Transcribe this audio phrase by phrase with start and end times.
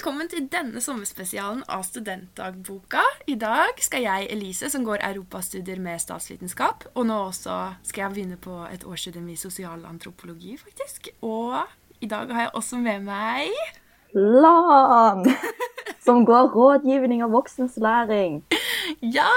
[0.00, 3.02] velkommen til denne sommerspesialen av Studentdagboka.
[3.28, 8.14] I dag skal jeg, Elise, som går europastudier med statsvitenskap, og nå også skal jeg
[8.14, 11.10] begynne på et årsstudium i sosialantropologi, faktisk.
[11.20, 11.68] Og
[12.00, 13.52] i dag har jeg også med meg
[14.16, 15.28] Lan!
[16.06, 18.40] Som går rådgivning av voksens læring.
[19.04, 19.28] Ja!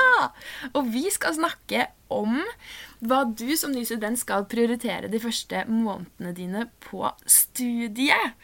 [0.72, 2.40] Og vi skal snakke om
[3.04, 8.40] hva du som ny student skal prioritere de første månedene dine på studiet.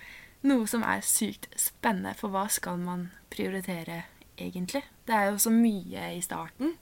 [0.48, 4.04] Noe som er sykt spennende, for hva skal man prioritere
[4.40, 4.86] egentlig?
[5.08, 6.78] Det er jo så mye i starten,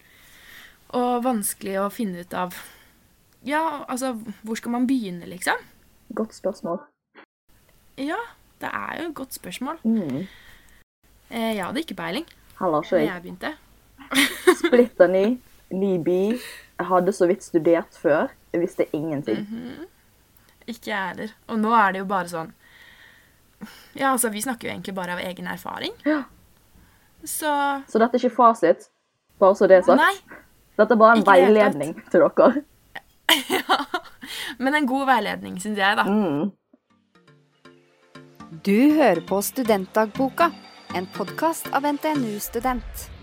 [0.93, 2.57] og vanskelig å finne ut av
[3.47, 5.57] Ja, altså, hvor skal man begynne, liksom?
[6.15, 6.81] Godt spørsmål.
[7.97, 8.17] Ja,
[8.61, 9.79] det er jo et godt spørsmål.
[9.83, 10.27] Mm.
[11.29, 12.25] Eh, jeg hadde ikke peiling
[12.59, 13.07] Heller da ikke jeg.
[13.07, 13.51] jeg begynte.
[14.61, 15.25] Splitter ny,
[15.71, 16.21] ny by.
[16.77, 18.33] Jeg hadde så vidt studert før.
[18.53, 19.43] Jeg visste ingenting.
[20.67, 21.35] Ikke jeg heller.
[21.47, 22.53] Og nå er det jo bare sånn
[23.97, 25.93] Ja, altså, vi snakker jo egentlig bare av egen erfaring.
[26.05, 26.23] Ja.
[27.23, 27.49] Så
[27.89, 28.89] Så dette er ikke fasit,
[29.41, 30.01] bare så det er sagt.
[30.01, 30.43] Nei.
[30.77, 32.63] Dette er bare en veiledning til dere.
[33.57, 33.81] ja.
[34.61, 36.05] Men en god veiledning, syns jeg, da.
[36.05, 36.51] Mm.
[38.63, 40.51] Du hører på Studentdagboka,
[40.95, 43.16] en podkast av NTNU Student.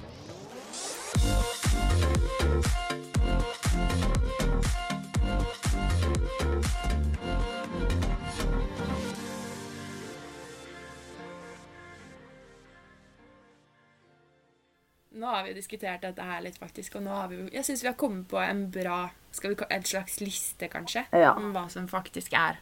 [15.24, 17.64] Nå har vi jo diskutert dette her litt, faktisk, og nå har vi jo Jeg
[17.64, 18.98] syns vi har kommet på en bra
[19.32, 21.32] skal vi, En slags liste, kanskje, Ja.
[21.32, 22.60] om hva som faktisk er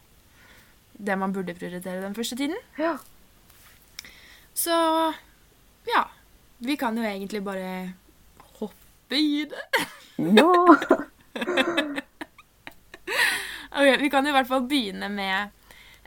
[1.02, 2.56] det man burde prioritere den første tiden.
[2.78, 2.92] Ja.
[4.54, 4.76] Så
[5.88, 6.04] ja.
[6.62, 7.94] Vi kan jo egentlig bare
[8.60, 9.64] hoppe i det.
[10.18, 10.52] ja.
[13.72, 15.48] Ok, Vi kan i hvert fall begynne med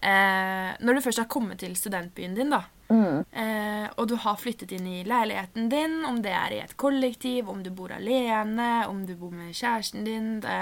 [0.05, 3.23] eh, Når du først har kommet til studentbyen din, da, Mm.
[3.31, 7.49] eh, og du har flyttet inn i leiligheten din, om det er i et kollektiv,
[7.49, 10.53] om du bor alene, om du bor med kjæresten din Det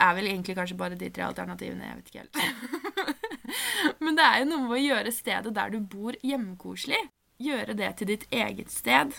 [0.00, 1.84] er vel egentlig kanskje bare de tre alternativene.
[1.84, 3.18] Jeg vet ikke helt.
[4.04, 7.00] Men det er jo noe med å gjøre stedet der du bor, hjemmekoselig.
[7.40, 9.12] Gjøre det til ditt eget sted.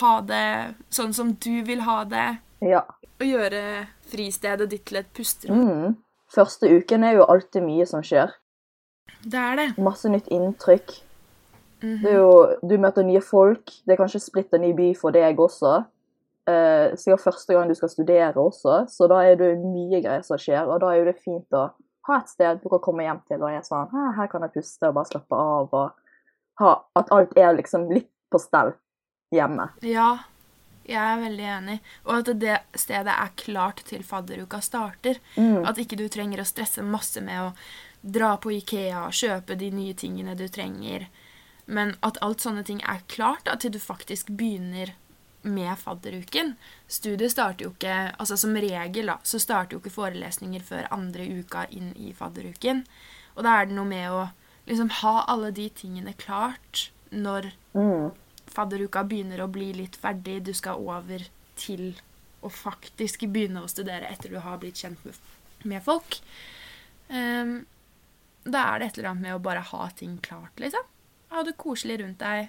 [0.00, 0.48] Ha det
[0.92, 2.28] sånn som du vil ha det.
[2.64, 2.84] ja.
[3.18, 3.60] Og gjøre
[4.06, 5.58] fristedet ditt til et pusterom.
[5.58, 5.96] Mm.
[6.30, 8.30] Første uken er jo alltid mye som skjer.
[9.28, 9.68] Det er det.
[9.82, 10.96] Masse nytt inntrykk.
[11.82, 12.32] Det er jo,
[12.66, 13.70] du møter nye folk.
[13.86, 15.76] Det er kanskje splitter ny by for deg også.
[16.48, 20.40] Eh, sikkert første gang du skal studere også, så da er det mye greier som
[20.40, 20.64] skjer.
[20.66, 21.68] Og da er det fint å
[22.08, 24.88] ha et sted du kan komme hjem til og er sånn Her kan jeg puste
[24.88, 25.74] og bare slappe av.
[25.76, 28.72] og ha, At alt er liksom litt på stell
[29.34, 29.68] hjemme.
[29.84, 30.24] Ja,
[30.88, 31.76] jeg er veldig enig.
[32.08, 35.20] Og at det stedet er klart til fadderuka starter.
[35.36, 35.66] Mm.
[35.68, 37.52] At ikke du trenger å stresse masse med å
[38.02, 41.08] dra på Ikea kjøpe de nye tingene du trenger.
[41.66, 44.94] Men at alt sånne ting er klart da, til du faktisk begynner
[45.42, 46.54] med fadderuken.
[46.88, 51.26] Studiet starter jo ikke altså Som regel da, så starter jo ikke forelesninger før andre
[51.40, 52.84] uka inn i fadderuken.
[53.36, 54.28] Og da er det noe med å
[54.68, 58.10] liksom ha alle de tingene klart når Mm.
[58.50, 60.42] fadderuka begynner å bli litt ferdig.
[60.44, 61.22] Du skal over
[61.56, 61.94] til
[62.42, 64.98] å faktisk begynne å studere etter du har blitt kjent
[65.64, 66.18] med, folk.
[67.10, 67.66] Ehm,
[68.52, 70.86] da er det et eller annet med å bare ha ting klart, liksom.
[71.34, 72.48] Ha det koselig rundt deg.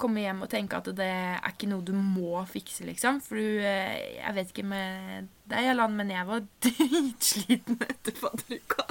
[0.00, 3.20] Komme hjem og tenke at det er ikke noe du må fikse, liksom.
[3.24, 8.88] For du eh, Jeg vet ikke med deg, Allan, men jeg var dritsliten etter fadderuka.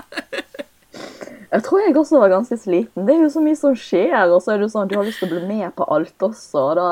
[1.51, 3.05] Jeg tror jeg også var ganske sliten.
[3.07, 5.19] Det er jo så mye som skjer, og så er det sånn du har lyst
[5.19, 6.89] til å bli med på alt også, og da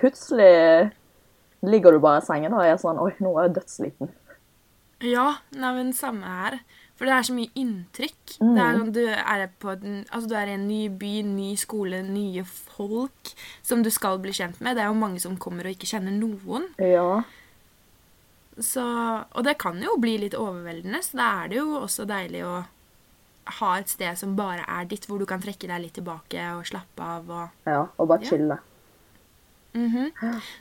[0.00, 0.90] plutselig
[1.64, 4.10] ligger du bare i sengen og er sånn Oi, nå er jeg dødssliten.
[5.04, 6.58] Ja, nei, men samme her.
[6.94, 8.34] For det er så mye inntrykk.
[8.38, 8.50] Mm.
[8.54, 11.48] Det er sånn, du, er på en, altså, du er i en ny by, ny
[11.58, 13.32] skole, nye folk
[13.66, 14.76] som du skal bli kjent med.
[14.78, 16.68] Det er jo mange som kommer og ikke kjenner noen.
[16.78, 17.24] Ja.
[18.62, 18.84] Så,
[19.34, 22.60] og det kan jo bli litt overveldende, så da er det jo også deilig å
[23.58, 26.62] ha et sted som bare er ditt, hvor du kan trekke deg litt tilbake og
[26.70, 27.26] slappe av.
[27.28, 27.82] og ja.
[27.98, 28.28] Og bare Ja.
[28.30, 28.58] chille.
[29.74, 30.12] Mhm.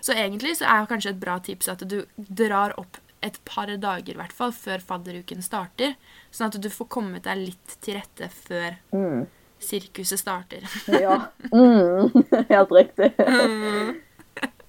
[0.01, 4.13] Så egentlig så er kanskje et bra tips at du drar opp et par dager
[4.13, 5.95] i hvert fall før fadderuken starter,
[6.31, 9.25] sånn at du får kommet deg litt til rette før Mm.
[9.63, 10.65] sirkuset starter.
[11.05, 11.19] Ja.
[11.53, 12.11] Mm.
[12.51, 13.13] Helt riktig.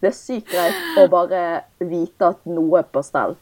[0.05, 1.43] Det er sykt greit å bare
[1.81, 3.35] vite at noe er på stell.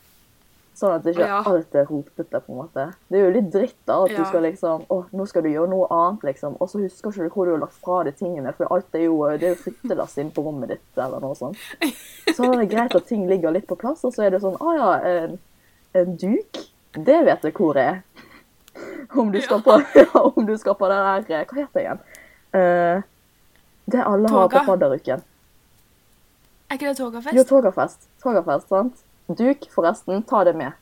[0.75, 1.43] Sånn at ikke Ja.
[1.45, 2.85] alt er rotete, på en måte.
[3.11, 5.69] Det er jo litt dritt da, at du skal liksom Å, nå skal du gjøre
[5.69, 6.57] noe annet, liksom.
[6.61, 9.05] Og så husker ikke du hvor du har lagt fra deg tingene, for alt er
[9.05, 11.59] jo Det er jo flyttelass inne på rommet ditt, eller noe sånt.
[12.33, 14.57] Så er det greit at ting ligger litt på plass, og så er det sånn
[14.57, 15.39] Å ja, en,
[15.95, 16.63] en duk?
[16.97, 18.03] Det vet jeg hvor er.
[19.21, 20.97] Om du skal på, ja, om du skal på det
[21.29, 22.03] der Hva heter det igjen?
[22.57, 23.03] Uh,
[23.93, 24.65] det alle har på Toga.
[24.65, 25.23] fadderuken.
[26.71, 27.37] Er ikke det togafest?
[27.37, 28.07] Jo, togafest.
[28.23, 29.03] Togafest, sant?
[29.39, 30.73] Duk, forresten, ta det med.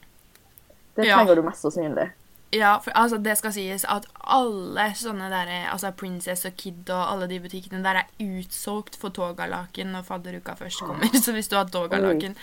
[0.96, 1.16] Det Ja.
[1.18, 2.10] trenger du mest sannsynlig.
[2.52, 7.12] Ja, for altså, det skal sies at alle sånne der, altså Princess og Kid og
[7.12, 11.06] alle de butikkene der er utsolgt for togalaken når fadderuka først kommer.
[11.24, 12.34] Så hvis du har togalaken,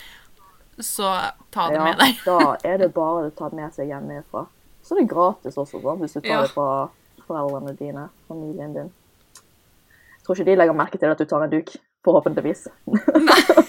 [0.79, 1.11] så
[1.51, 2.21] ta det Ja, med deg.
[2.25, 4.45] da er det bare å ta med seg hjemmefra.
[4.83, 6.41] Så det er gratis også, da, hvis du tar Ja.
[6.43, 6.87] det fra
[7.27, 8.93] foreldrene dine, familien din.
[9.33, 11.75] Jeg tror ikke de legger merke til at du tar en duk,
[12.05, 12.67] forhåpentligvis.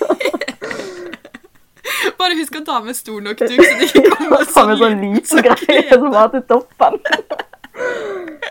[2.28, 4.98] Bare husk å ta med stor nok duk, så det ikke kommer Ta med sånn
[5.00, 6.98] liten greie som var til toppen.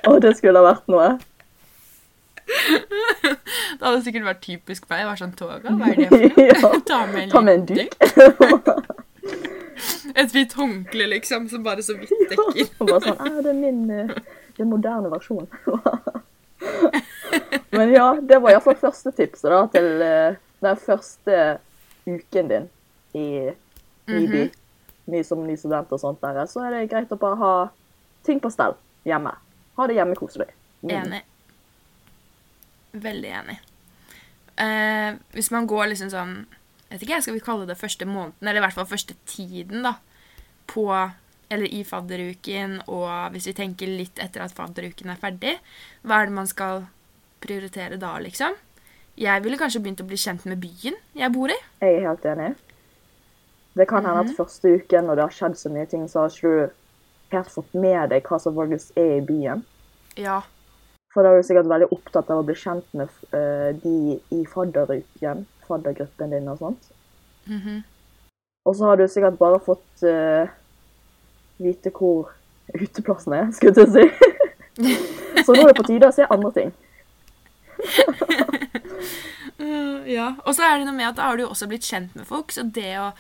[0.10, 1.10] Å, det skulle ha vært noe.
[2.48, 5.04] Det hadde sikkert vært typisk meg.
[5.06, 6.80] Være sånn toga, hva er det for noe?
[6.90, 7.94] Ta med en Ta med en duk.
[10.18, 12.74] Et hvitt håndkle, liksom, som bare så vidt dekker.
[12.82, 14.10] Og bare sånn «Ah, Det er min eh,
[14.58, 15.46] den moderne versjon.
[17.78, 21.40] Men ja, det var iallfall første tipset da, til eh, den første
[22.10, 22.68] uken din
[23.14, 23.28] i
[24.08, 24.44] ny by.
[25.12, 26.44] Ny som ny student og sånt der.
[26.50, 27.54] Så er det greit å bare ha
[28.28, 28.76] ting på stell
[29.08, 29.34] hjemme.
[29.78, 30.50] Ha det hjemme koselig.
[30.82, 30.92] Mm.
[30.98, 31.24] Enig.
[32.98, 33.58] Veldig enig.
[34.58, 36.38] Eh, hvis man går liksom sånn
[36.88, 39.84] jeg vet ikke, Skal vi kalle det første måneden, eller i hvert fall første tiden,
[39.84, 39.98] da,
[40.68, 40.88] på
[41.50, 45.54] Eller i fadderuken, og hvis vi tenker litt etter at fadderuken er ferdig,
[46.04, 46.82] hva er det man skal
[47.40, 48.58] prioritere da, liksom?
[49.16, 51.56] Jeg ville kanskje begynt å bli kjent med byen jeg bor i.
[51.80, 52.50] Jeg er helt enig.
[53.78, 54.30] Det kan hende Mhm.
[54.30, 56.70] at første uken, når det har skjedd så mye ting, så har ikke du
[57.36, 59.64] helt fått med deg hva som faktisk er i byen.
[60.18, 60.42] Ja.
[61.14, 64.46] For da er du sikkert veldig opptatt av å bli kjent med uh, de i
[64.46, 66.90] fadderuken, faddergruppen din og sånt.
[67.48, 67.84] Mhm.
[68.66, 70.48] Og så har du sikkert bare fått uh,
[71.60, 72.34] vite hvor
[72.74, 74.06] uteplassen er, skulle jeg si.
[75.46, 76.74] så nå er det på tide å se andre ting.
[79.60, 80.34] Mm, ja.
[80.46, 82.28] Og så er det noe med at da har du jo også blitt kjent med
[82.28, 83.12] folk, så det å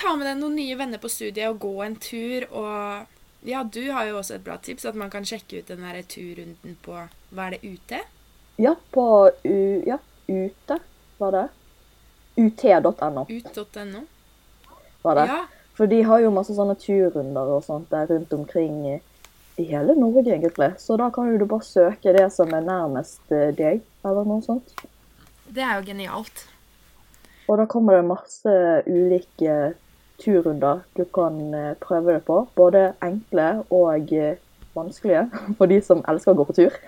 [0.00, 3.16] ta med deg noen nye venner på studiet og gå en tur og
[3.48, 6.02] Ja, du har jo også et bra tips, at man kan sjekke ut den der
[6.04, 6.96] turrunden på
[7.32, 7.94] Hva er det, UT?
[8.60, 9.04] Ja, på
[9.44, 9.56] u,
[9.86, 9.96] ja,
[10.28, 10.76] ute,
[11.18, 11.46] var det?
[12.36, 14.02] ut.no, Ut.no.
[15.02, 15.24] var det.
[15.26, 15.40] Ja.
[15.74, 18.96] For de har jo masse sånne turrunder og sånt der rundt omkring i,
[19.56, 20.74] i hele Norge, egentlig.
[20.78, 24.44] Så da kan jo du bare søke det som er nærmest eh, deg, eller noe
[24.44, 24.74] sånt.
[25.48, 26.44] Det er jo genialt.
[27.48, 28.56] Og da kommer det masse
[28.86, 29.54] ulike
[30.22, 32.42] turrunder du kan eh, prøve det på.
[32.56, 34.38] Både enkle og eh,
[34.76, 35.28] vanskelige
[35.58, 36.80] for de som elsker å gå på tur.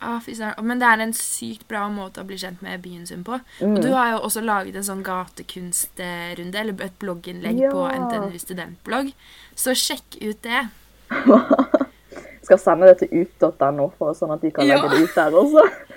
[0.00, 0.20] Ah.
[0.64, 3.36] Men det er en sykt bra måte å bli kjent med byen sin på.
[3.60, 3.74] Mm.
[3.74, 7.98] Og du har jo også laget en sånn gatekunstrunde, eller et blogginnlegg på Ja.
[8.00, 9.12] NTNU studentblogg.
[9.54, 10.62] Så sjekk ut det.
[12.46, 14.80] Skal sende det til ut.no, sånn at de kan Ja.
[14.80, 15.68] legge det ut der også.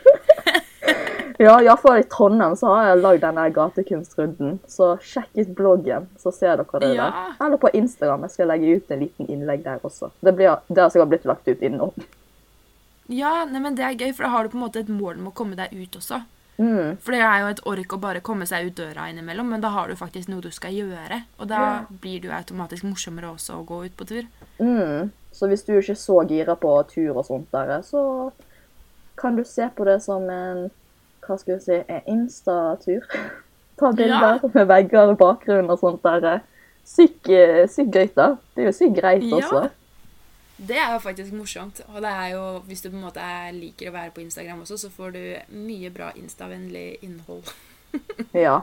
[1.40, 4.60] ja, iallfall i Trondheim så har jeg lagd denne gatekunstrunden.
[4.68, 7.10] Så sjekk ut bloggen, så ser dere det Ja.
[7.10, 7.46] der.
[7.46, 8.22] Eller på Instagram.
[8.28, 10.12] Jeg skal legge ut en liten innlegg der også.
[10.22, 11.92] Det, blir, det har sikkert blitt lagt ut innom.
[13.12, 15.18] Ja, nei, men det er gøy, for da har du på en måte et mål
[15.20, 16.22] om å komme deg ut også.
[16.58, 16.98] Mm.
[17.02, 19.70] For det er jo et ork å bare komme seg ut døra innimellom, men da
[19.74, 21.24] har du faktisk noe du skal gjøre.
[21.40, 21.86] Og da Ja.
[21.90, 24.24] blir det jo automatisk morsommere også å gå ut på tur.
[24.60, 25.12] Mm.
[25.34, 28.32] Så hvis du ikke er så gira på tur og sånt der, så
[29.18, 30.70] kan du se på det som en
[31.28, 33.06] hva skal vi si, en Insta-tur.
[33.80, 36.42] Ta bilder med vegger og bakgrunn og sånt der.
[36.86, 38.34] Sykt eh, gøy, da.
[38.54, 39.40] Det er jo sykt greit Ja.
[39.40, 39.64] også.
[40.64, 41.82] Det er jo faktisk morsomt.
[41.90, 44.62] Og det er jo, hvis du på en måte er- liker å være på Instagram
[44.62, 45.24] også, så får du
[45.58, 47.50] mye bra instavennlig innhold.
[48.34, 48.60] Ja,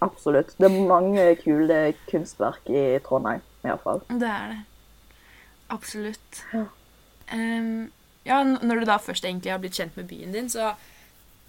[0.00, 0.54] absolutt.
[0.58, 4.00] Det er mange kule kunstverk i Trondheim, iallfall.
[4.08, 4.60] Det er det.
[5.72, 6.42] Absolutt.
[6.52, 6.64] Ja.
[7.32, 7.90] Um,
[8.26, 10.72] ja, når du da først egentlig har blitt kjent med byen din, så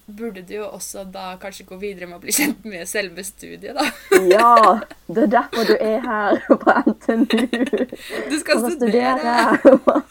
[0.06, 3.76] burde du jo også da kanskje gå videre med å bli kjent med selve studiet,
[3.78, 3.86] da.
[4.28, 7.86] Ja, det er derfor du er her på NTNU.
[8.30, 9.18] Du skal studere.
[9.20, 10.04] studere!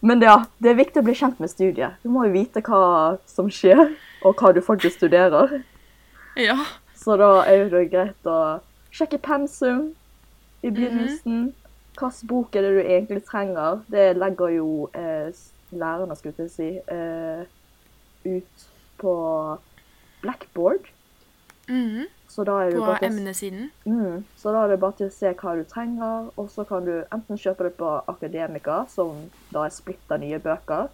[0.00, 2.00] Men ja, det er viktig å bli kjent med studiet.
[2.00, 3.90] Du må jo vite hva som skjer,
[4.24, 5.60] og hva du faktisk studerer.
[6.40, 6.56] Ja.
[6.96, 8.60] Så da er det greit å
[8.94, 9.90] sjekke pensum
[10.64, 11.50] i begynnelsen.
[12.00, 13.82] Hvilken bok er det du egentlig trenger?
[13.92, 15.28] Det legger jo eh,
[15.76, 17.44] lærerne, skulle jeg si, eh,
[18.24, 18.66] ut
[19.00, 19.12] på
[20.22, 20.90] Blackboard.
[21.68, 22.06] Mm.
[22.36, 23.70] På til emnesiden.
[23.84, 26.86] Mm, så da er det bare til å se hva du trenger, og så kan
[26.86, 30.86] du enten kjøpe det på Akademika, som da er splitta nye bøker,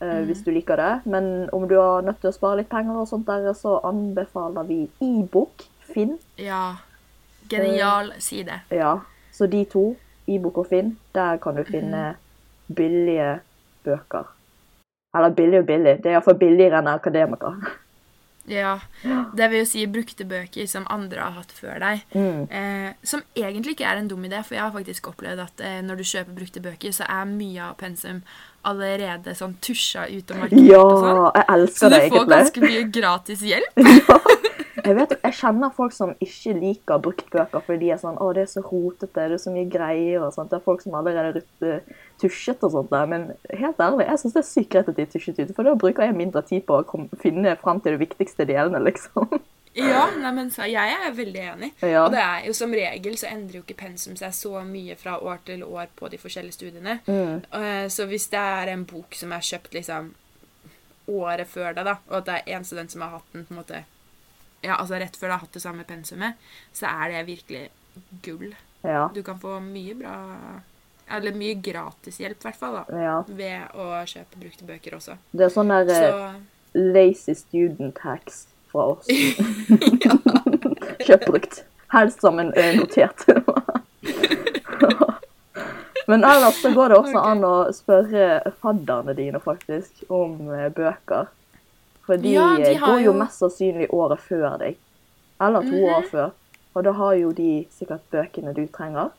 [0.00, 0.22] mm.
[0.28, 0.92] hvis du liker det.
[1.04, 4.68] Men om du er nødt til å spare litt penger, og sånt der, så anbefaler
[4.70, 5.66] vi e-bok.
[5.92, 6.14] Finn.
[6.38, 6.78] Ja.
[7.50, 8.62] Genial side.
[8.70, 9.00] Ja,
[9.34, 9.96] så de to,
[10.30, 12.14] e-bok og Finn, der kan du finne
[12.70, 13.40] billige
[13.84, 14.30] bøker.
[15.14, 15.98] Eller billig og billig.
[16.02, 17.58] Det er iallfall billigere enn akademiker.
[18.50, 18.78] Ja.
[19.38, 22.00] Det vil jo si brukte bøker som andre har hatt før deg.
[22.16, 22.40] Mm.
[22.50, 25.76] Eh, som egentlig ikke er en dum idé, for jeg har faktisk opplevd at eh,
[25.86, 28.18] når du kjøper brukte bøker, så er mye av pensum
[28.66, 31.22] allerede sånn tusja ut og markert Ja, og sånn.
[31.36, 32.34] jeg Så elsker du får egentlig.
[32.34, 33.74] ganske mye gratis hjelp.
[34.82, 38.42] Jeg vet, jeg kjenner folk som ikke liker bruktbøker fordi de er sånn 'Å, det
[38.42, 40.50] er så rotete, det er så mye greier' og sånt.
[40.50, 43.06] Det er folk som allerede er eh, tusjet og sånt der.
[43.06, 45.62] Men helt ærlig, jeg syns det er sykt greit at de er tusjet ut, for
[45.62, 49.40] da bruker jeg mindre tid på å komme, finne fram til de viktigste delene, liksom.
[49.74, 51.70] Ja, nei, men så, jeg er veldig enig.
[51.80, 52.04] Ja.
[52.04, 55.16] Og det er jo som regel så endrer jo ikke pensum seg så mye fra
[55.16, 56.98] år til år på de forskjellige studiene.
[57.06, 57.40] Mm.
[57.56, 60.12] Eh, Så hvis det er en bok som er kjøpt liksom
[61.08, 63.54] året før deg, da, og at det er en student som har hatt den på
[63.54, 63.84] en måte
[64.62, 66.38] ja, altså rett før du har hatt det samme pensumet,
[66.74, 67.64] så er det virkelig
[68.24, 68.52] gull.
[68.82, 69.08] Ja.
[69.14, 70.14] Du kan få mye bra
[71.12, 73.02] Eller mye gratishjelp, i hvert fall, da.
[73.02, 73.16] ja.
[73.28, 75.18] Ved å kjøpe brukte bøker også.
[75.30, 79.10] Det er sånn der eh, Så lazy student hacks fra oss.
[81.06, 81.62] Kjøp brukt.
[81.92, 83.26] Helst som en eh, notert.
[86.06, 87.30] Men ellers så går det også okay.
[87.30, 91.28] an å spørre fadderne dine faktisk om eh, bøker.
[92.06, 94.76] For de, Ja, de går jo jo- mest sannsynlig året før deg.
[95.40, 95.94] Eller to Mhm.
[95.94, 96.32] år før.
[96.74, 99.10] Og da har jo de sikkert bøkene du trenger.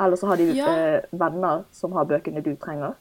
[0.00, 0.66] Eller så har de Ja.
[0.66, 2.94] eh, venner som har bøkene du trenger.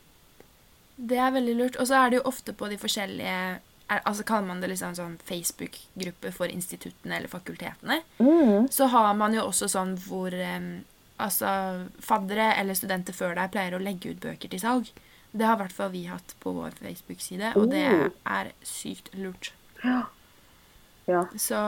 [0.97, 1.75] Det er veldig lurt.
[1.79, 3.59] Og så er det jo ofte på de forskjellige
[3.89, 8.01] er, altså Kaller man det liksom sånn Facebook-gruppe for instituttene eller fakultetene.
[8.19, 8.67] Mm.
[8.69, 10.85] Så har man jo også sånn hvor em,
[11.19, 14.89] altså faddere eller studenter før deg pleier å legge ut bøker til salg.
[15.31, 18.09] Det har i hvert fall vi hatt på vår Facebook-side, og det Oh.
[18.25, 19.51] er sykt lurt.
[19.83, 21.59] Ja, Så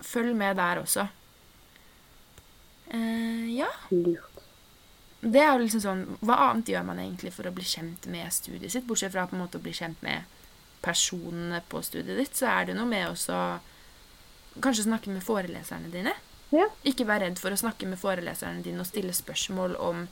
[0.00, 1.08] følg med der også.
[2.90, 3.68] Eh, ja.
[3.90, 4.24] lurt.
[5.20, 8.30] Det er jo liksom sånn Hva annet gjør man egentlig for å bli kjent med
[8.32, 8.86] studiet sitt?
[8.86, 10.22] Bortsett fra på en måte å bli kjent med
[10.80, 13.58] personene på studiet ditt, så er det noe med også
[14.62, 16.14] Kanskje snakke med foreleserne dine.
[16.50, 16.64] Ja.
[16.88, 20.08] Ikke vær redd for å snakke med foreleserne dine og stille spørsmål om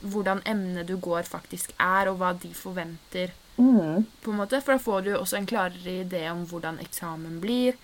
[0.00, 3.36] hvordan emnet du går, faktisk er, og hva de forventer.
[3.60, 4.06] Mm.
[4.22, 7.76] på en måte, For da får du også en klarere idé om hvordan eksamen blir.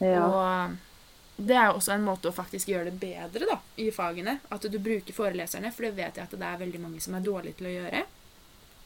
[0.00, 0.22] Ja.
[0.24, 0.76] Og
[1.36, 4.38] det er jo også en måte å faktisk gjøre det bedre da, i fagene.
[4.48, 7.26] At du bruker foreleserne, for det vet jeg at det er veldig mange som er
[7.26, 8.02] dårlige til å gjøre.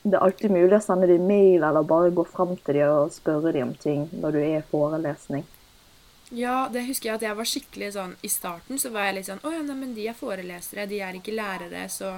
[0.03, 3.15] Det er alltid mulig å sende dem mail eller bare gå fram til dem og
[3.15, 5.47] spørre dem om ting når du er i forelesning.
[6.35, 9.27] Ja, det husker jeg at jeg var skikkelig sånn I starten så var jeg litt
[9.27, 12.15] sånn Å ja, nei, men de er forelesere, de er ikke lærere, så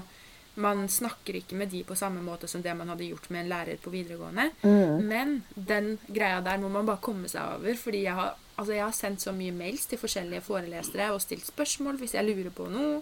[0.54, 3.50] man snakker ikke med de på samme måte som det man hadde gjort med en
[3.50, 4.50] lærer på videregående.
[4.62, 5.04] Mm.
[5.08, 8.84] Men den greia der må man bare komme seg over, fordi jeg har, altså jeg
[8.84, 12.68] har sendt så mye mails til forskjellige forelesere og stilt spørsmål hvis jeg lurer på
[12.70, 13.00] noe,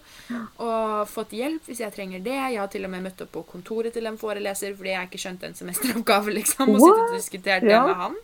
[0.65, 2.39] og fått hjelp hvis jeg trenger det.
[2.39, 5.23] Jeg har til og med møtt opp på kontoret til en foreleser fordi jeg ikke
[5.27, 8.17] skjønte en semesteroppgave, liksom, og sittet og diskutert det med han.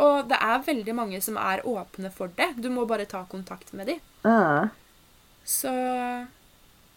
[0.00, 2.52] Og det er veldig mange som er åpne for det.
[2.60, 4.04] Du må bare ta kontakt med dem.
[4.24, 4.68] Uh.
[5.44, 5.72] Så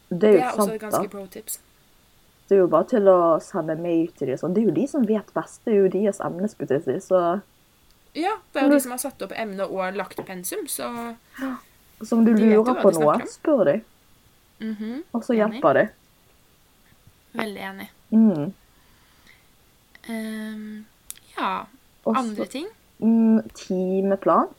[0.09, 1.59] det er det jo er også et ganske pro tips.
[2.49, 4.37] Det er jo bare til å sende mail til dem.
[4.37, 4.53] Sånn.
[4.53, 5.61] Det er jo de som vet best.
[5.65, 6.97] Det er jo deres emne, skulle jeg si.
[7.07, 7.21] Så
[8.13, 11.15] Ja, det er jo de som har satt opp emner og lagt pensum, så
[12.03, 13.73] så om du lurer på noe, spør de.
[14.59, 15.85] dem, mhm, og så hjelper de.
[17.33, 17.87] veldig enig.
[18.11, 18.53] Mm.
[20.09, 20.85] Um,
[21.37, 21.63] ja,
[22.05, 22.67] Også, andre ting?
[22.99, 24.51] mm, timeplan.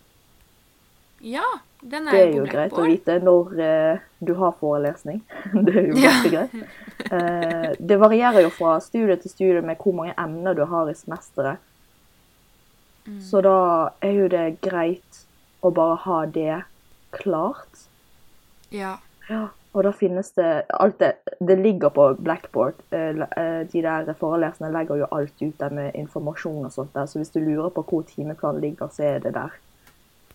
[1.24, 1.44] Ja,
[1.80, 5.22] den er, Det er jo greit å vite når eh, du har forelesning.
[5.66, 6.10] Det er jo Ja.
[6.10, 6.82] ganske greit.
[7.10, 10.94] Eh, det varierer jo fra studie til studie med hvor mange emner du har i
[10.96, 11.58] semesteret.
[13.06, 13.18] Mm.
[13.20, 13.56] Så da
[14.04, 15.24] er jo det greit
[15.64, 16.62] å bare ha det
[17.16, 17.84] klart.
[18.72, 18.96] Ja.
[19.28, 19.48] Ja.
[19.74, 22.78] Og da finnes det alt det, det ligger på Blackboard.
[22.94, 27.08] Eh, eh, De der foreleserne legger jo alt ut der med informasjon og sånt der,
[27.10, 29.56] så hvis du lurer på hvor timeplanen ligger, så er det der.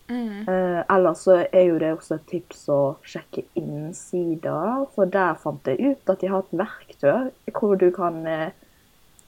[0.10, 0.48] Mm.
[0.50, 5.68] Eh, ellers så er jo det også et tips å sjekke innsider, for der fant
[5.70, 8.50] jeg ut at de har et verktøy hvor du kan eh,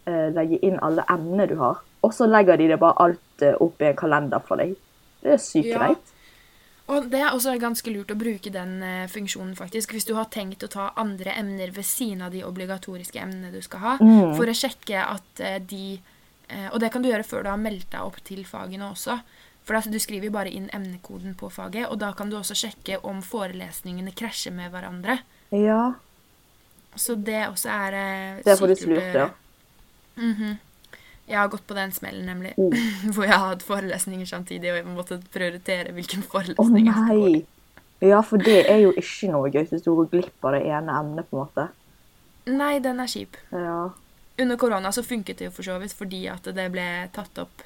[0.09, 1.81] eh, legge inn alle emnene du har.
[2.01, 4.73] Og så legger de det bare alt eh, opp i en kalender for deg.
[5.21, 5.77] Det er sykt Ja.
[5.83, 6.15] greit.
[6.91, 10.25] Og det er også ganske lurt å bruke den eh, funksjonen, faktisk, hvis du har
[10.33, 14.33] tenkt å ta andre emner ved siden av de obligatoriske emnene du skal ha, Mm.
[14.35, 15.99] for å sjekke at de
[16.73, 19.21] Og det kan du gjøre før du har meldt deg opp til fagene også.
[19.71, 22.57] For altså, du skriver jo bare inn emnekoden på faget, og da kan du også
[22.59, 25.15] sjekke om forelesningene krasjer med hverandre.
[25.55, 25.93] Ja.
[26.99, 29.29] Så det også er eh, Det faktisk sykt lurt ja.
[30.19, 30.59] Mm Mhm.
[31.31, 32.51] Jeg har gått på den smellen, nemlig.
[32.57, 32.75] Oh.
[33.15, 38.11] Hvor jeg har hatt forelesninger samtidig, og jeg måtte prioritere hvilken forelesning jeg skal gå!
[38.11, 40.99] Ja, for det er jo ikke noe gøy hvis du går glipp av det ene
[40.99, 41.69] emnet, på en måte.
[42.51, 43.39] Nei, den er kjip.
[43.55, 43.93] Ja.
[44.35, 47.63] under korona så funket det jo for så vidt fordi at det ble tatt opp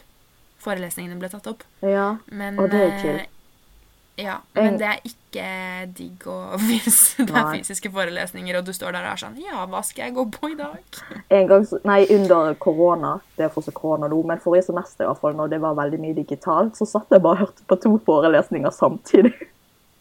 [0.64, 1.64] Forelesningene ble tatt opp.
[1.86, 2.16] Ja.
[2.32, 3.16] Men Og det er chill.
[3.22, 3.32] eh,
[4.18, 5.46] Ja, men det er ikke
[5.98, 6.24] digg
[6.64, 10.06] hvis det er fysiske forelesninger, og du står der og er sånn Ja, hva skal
[10.08, 10.78] jeg gå på i dag?
[11.36, 15.20] En gang, nei, under korona, det er fortsatt korona nå, men forrige semester i hvert
[15.20, 17.98] fall, når det var veldig mye digitalt, så satt jeg bare og hørte på to
[18.08, 19.34] forelesninger samtidig.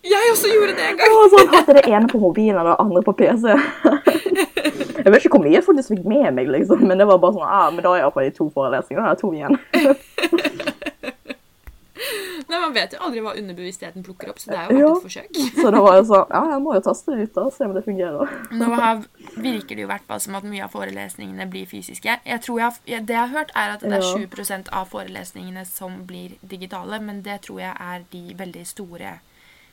[0.04, 1.12] Jeg også gjorde det en gang!
[1.18, 3.50] var sånn, hadde det ene på mobilen og det andre på PC.
[5.04, 7.36] Jeg vet ikke hvor mye jeg faktisk fikk med meg, liksom, men det var bare
[7.36, 9.54] sånn, ah, men da er jeg iallfall i to forelesninger, da er jeg to igjen.
[12.44, 15.04] Nei, Man vet jo aldri hva underbevisstheten plukker opp, så det er jo verdt et
[15.06, 15.38] forsøk.
[15.62, 17.74] Så da var jeg sånn, ja, jeg må jo taste det ut da, se om
[17.76, 18.32] det fungerer.
[18.58, 19.04] Nå har,
[19.40, 22.16] virker det jo hvert fall som at mye av forelesningene blir fysiske.
[22.26, 24.14] Jeg tror jeg, har- det jeg har hørt, er at det er Ja.
[24.18, 29.14] 7 av forelesningene som blir digitale, men det tror jeg er de veldig store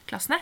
[0.08, 0.40] klassene.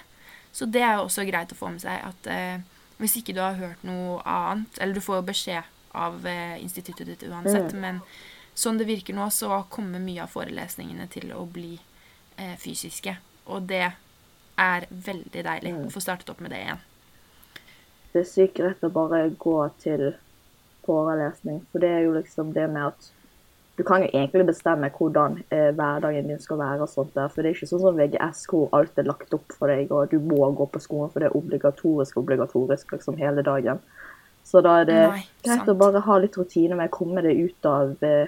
[0.51, 2.59] Så det er jo også greit å få med seg at eh,
[2.99, 7.07] hvis ikke du har hørt noe annet Eller du får jo beskjed av eh, instituttet
[7.07, 8.01] ditt uansett, men
[8.53, 11.79] sånn det virker nå, så kommer mye av forelesningene til å bli
[12.37, 13.15] eh, fysiske.
[13.49, 13.87] Og det
[14.59, 16.83] er veldig deilig å få startet opp med det igjen.
[18.11, 20.11] Det er sykt greit å bare gå til
[20.85, 23.09] forelesning, for det er jo liksom det med at
[23.79, 27.41] du kan jo egentlig bestemme hvordan eh, hverdagen din skal være og sånt der, for
[27.41, 30.17] det er ikke sånn som VGS hvor alt er lagt opp for deg, og du
[30.19, 33.79] må gå på skolen, for det er obligatorisk, obligatorisk liksom hele dagen.
[34.43, 37.39] Så da er det Nei, greit å bare ha litt rutine med å komme deg
[37.47, 38.27] ut av eh,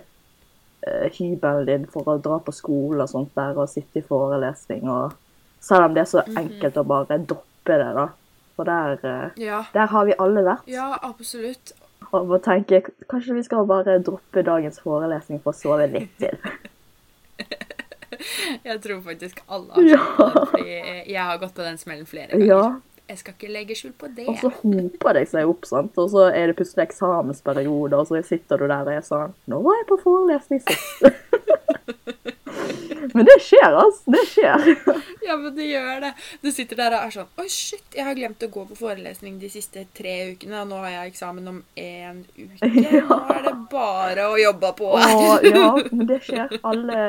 [0.88, 4.88] eh, hybelen din for å dra på skole og sånt der, og sitte i forelesning,
[4.90, 5.18] og
[5.60, 6.38] selv om det er så Mhm.
[6.46, 8.08] enkelt å bare droppe det da,
[8.56, 8.98] for der...
[9.04, 10.68] Eh, Ja, der har vi alle vært.
[10.68, 11.74] ja absolutt.
[12.12, 16.36] Og må tenke, kanskje vi skal bare droppe dagens forelesning for å sove litt til.
[18.68, 20.74] Jeg tror faktisk alle har skjønt det, fordi
[21.10, 22.46] jeg har gått på den smellen flere ganger.
[22.46, 22.66] Ja,
[23.10, 24.28] Jeg skal ikke legge skjul på det.
[24.30, 25.98] og så hoper det seg opp, sant?
[25.98, 29.62] Og så er det plutselig eksamensperiode, og så sitter du der og er sånn, nå
[29.66, 31.08] var jeg på forelesning sist.
[33.14, 34.14] Men det skjer, altså.
[34.14, 34.66] Det skjer.
[35.28, 36.10] Ja, men det gjør det.
[36.42, 39.38] Du sitter der og er sånn Oi, shit, jeg har glemt å gå på forelesning
[39.42, 42.72] de siste tre ukene, og nå har jeg eksamen om én uke.
[42.92, 43.06] Ja.
[43.08, 44.90] Nå er det bare å jobbe på.
[44.98, 46.58] Og ja, men det skjer.
[46.68, 47.00] Alle,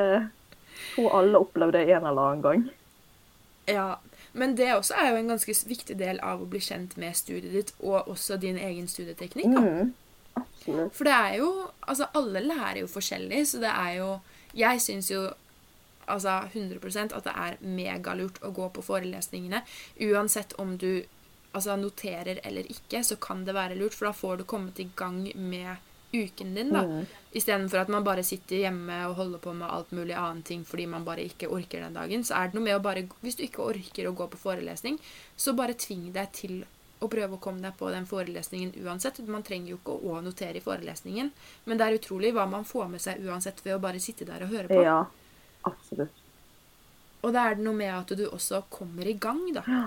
[0.92, 2.64] tror alle opplever det en eller annen gang.
[3.70, 3.88] Ja,
[4.32, 7.52] Men det også er jo en ganske viktig del av å bli kjent med studiet
[7.52, 9.52] ditt, og også din egen studieteknikk.
[9.52, 9.60] da.
[9.60, 9.92] Mm.
[10.94, 11.48] For det er jo
[11.82, 14.20] Altså, alle lærer jo forskjellig, så det er jo
[14.56, 15.26] Jeg syns jo
[16.06, 19.62] altså 100% at det er megalurt å gå på forelesningene.
[20.08, 21.04] Uansett om du
[21.52, 24.88] altså, noterer eller ikke, så kan det være lurt, for da får du kommet i
[24.96, 26.82] gang med uken din, da.
[26.84, 27.06] Mm.
[27.32, 30.84] Istedenfor at man bare sitter hjemme og holder på med alt mulig annen ting fordi
[30.86, 32.24] man bare ikke orker den dagen.
[32.24, 34.98] Så er det noe med å bare Hvis du ikke orker å gå på forelesning,
[35.36, 36.60] så bare tving deg til
[37.02, 39.18] å prøve å komme deg på den forelesningen uansett.
[39.26, 41.32] Man trenger jo ikke å notere i forelesningen,
[41.64, 44.44] men det er utrolig hva man får med seg uansett ved å bare sitte der
[44.44, 44.84] og høre på.
[44.84, 45.00] Ja,
[45.68, 46.18] absolutt.
[47.22, 49.62] Og da er det noe med at du også kommer i gang, da.
[49.68, 49.84] Ja.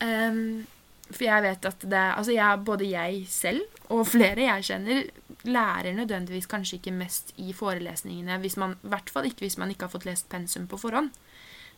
[0.00, 0.66] Um,
[1.06, 3.62] for jeg vet at det Altså, jeg, både jeg selv
[3.94, 5.04] og flere jeg kjenner,
[5.46, 9.70] lærer nødvendigvis kanskje ikke mest i forelesningene, hvis man, i hvert fall ikke hvis man
[9.70, 11.12] ikke har fått lest pensum på forhånd.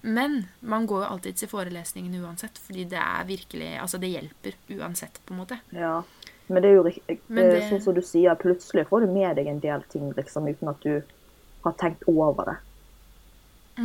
[0.03, 4.55] Men man går jo alltid til forelesningene uansett, fordi det er virkelig Altså, det hjelper
[4.79, 5.59] uansett, på en måte.
[5.75, 6.03] Ja.
[6.49, 9.37] Men det er jo rik- Men det- sånn som du sier, plutselig får du med
[9.37, 11.03] deg en del ting liksom, uten at du
[11.65, 12.57] har tenkt over det.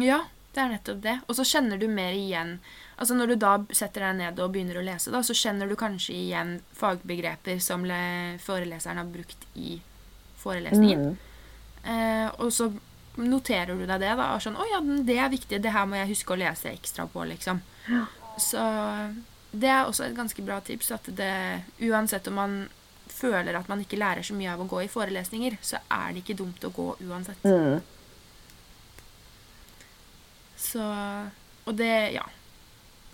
[0.02, 1.18] Ja, det er nettopp det.
[1.28, 2.60] Og så kjenner du mer igjen
[2.94, 5.74] Altså Når du da setter deg ned og begynner å lese, da, så kjenner du
[5.76, 9.80] kanskje igjen fagbegreper som le foreleseren har brukt i
[10.40, 11.08] forelesningen.
[11.10, 11.90] Mm.
[11.90, 12.70] Eh, og så
[13.18, 14.30] noterer du deg det, da.
[14.36, 14.80] Og sånn 'Å ja,
[15.10, 15.62] det er viktig.
[15.62, 17.60] Det her må jeg huske å lese ekstra på', liksom.
[18.38, 18.62] Så
[19.52, 20.92] det er også et ganske bra tips.
[20.92, 22.70] At det uansett om man
[23.08, 26.24] føler at man ikke lærer så mye av å gå i forelesninger, så er det
[26.24, 27.44] ikke dumt å gå uansett.
[27.44, 27.82] Mm.
[30.74, 30.84] Så
[31.70, 32.26] Og det, ja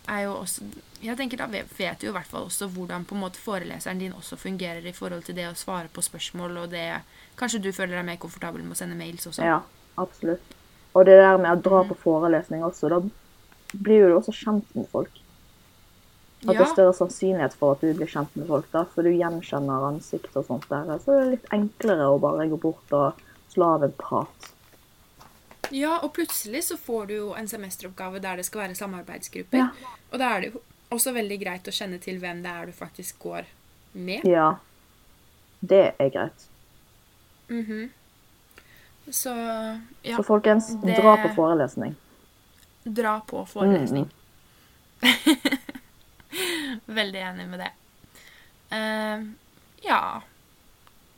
[0.09, 0.65] er jo også
[1.03, 3.99] Jeg tenker da vet du du i hvert fall også hvordan på en måte foreleseren
[3.99, 7.01] din også fungerer i forhold til det å svare på spørsmål, og det
[7.39, 9.45] Kanskje du føler deg mer komfortabel med å sende mails også?
[9.45, 9.61] Ja,
[9.95, 10.55] absolutt.
[10.91, 12.99] Og det der med å dra på forelesning også, da
[13.79, 15.21] blir jo du også kjent med folk.
[16.43, 19.13] At det er større sannsynlighet for at du blir kjent med folk, da, for du
[19.13, 20.91] gjenkjenner ansikt og sånt der.
[20.99, 24.51] Så det er litt enklere å bare gå bort og slå av en prat.
[25.71, 29.57] Ja, og plutselig så får du jo en semesteroppgave der det skal være samarbeidsgrupper.
[29.57, 29.95] Ja.
[30.11, 30.61] Og da er det jo
[30.95, 33.49] også veldig greit å kjenne til hvem det er du faktisk går
[33.93, 34.25] med.
[34.25, 34.51] Ja.
[35.61, 36.45] Det er greit.
[37.49, 37.89] Mhm.
[39.09, 39.33] Så
[40.03, 41.95] ja, Så folkens, det- dra på forelesning.
[42.85, 44.05] dra på forelesning.
[44.05, 44.15] Mm.
[46.85, 47.71] Veldig enig med det.
[48.71, 49.25] Uh,
[49.81, 50.21] ja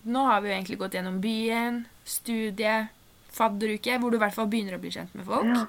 [0.03, 2.87] nå har vi jo egentlig gått gjennom byen, studie,
[3.31, 5.45] fadderuke, hvor du i hvert fall begynner å bli kjent med folk.
[5.47, 5.65] Ja.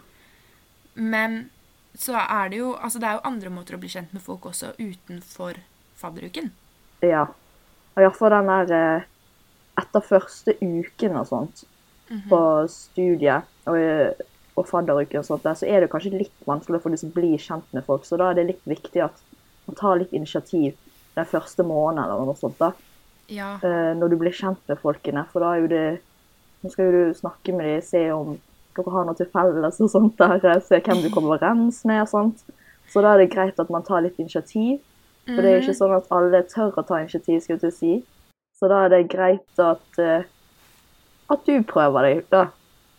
[0.95, 1.51] Men
[1.97, 4.47] så er det jo Altså, det er jo andre måter å bli kjent med folk
[4.49, 5.59] også utenfor
[6.01, 6.51] fadderuken.
[7.05, 7.27] Ja.
[7.95, 9.09] Og iallfall den der eh,
[9.81, 11.65] Etter første uken og sånt
[12.29, 14.11] på studiet og, eh,
[14.61, 17.39] og fadderuken og sånt, der, så er det kanskje litt vanskelig for de som blir
[17.41, 18.05] kjent med folk.
[18.05, 19.17] Så da er det litt viktig at
[19.65, 20.75] man tar litt initiativ
[21.17, 22.59] den første måneden eller noe sånt.
[22.61, 22.73] da,
[23.33, 23.55] Ja.
[23.65, 25.25] eh, Når du blir kjent med folkene.
[25.33, 26.01] For da er jo det
[26.63, 28.37] Nå skal du snakke med dem, se om
[28.77, 30.39] dere har noe til felles og sånt der.
[30.49, 32.45] eh, Se hvem du kommer overens med og sånt.
[32.89, 34.81] Så da er det greit at man tar litt initiativ.
[35.27, 37.93] For det er jo ikke sånn at alle tør å ta initiativ, skal jeg si.
[38.59, 40.25] Så da er det greit at, uh,
[41.31, 42.49] at du prøver deg, da.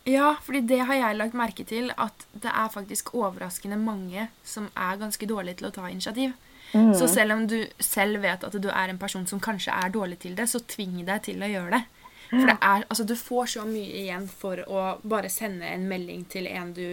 [0.08, 4.70] Ja, fordi det har jeg lagt merke til, at det er faktisk overraskende mange som
[4.76, 6.34] er ganske dårlige til å ta initiativ.
[6.74, 10.18] Så selv om du selv vet at du er en person som kanskje er dårlig
[10.24, 11.84] til det, så tving deg til å gjøre det.
[12.30, 16.26] For det er, altså, du får så mye igjen for å bare sende en melding
[16.32, 16.88] til en du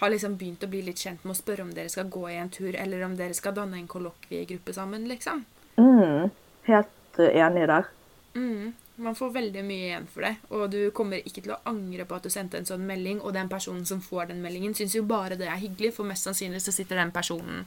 [0.00, 2.38] har liksom begynt å bli litt kjent med, og spørre om dere skal gå i
[2.40, 5.42] en tur, eller om dere skal danne en kollokviegruppe sammen, liksom.
[5.76, 6.30] Mm,
[6.70, 7.90] helt eh, enig der.
[8.34, 8.70] Mm.
[9.00, 12.16] Man får veldig mye igjen for det, og du kommer ikke til å angre på
[12.16, 15.04] at du sendte en sånn melding, og den personen som får den meldingen, syns jo
[15.08, 17.64] bare det er hyggelig, for mest sannsynlig så sitter den personen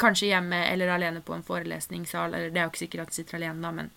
[0.00, 3.18] kanskje hjemme eller alene på en forelesningssal, eller det er jo ikke sikkert at den
[3.18, 3.90] sitter alene, da, men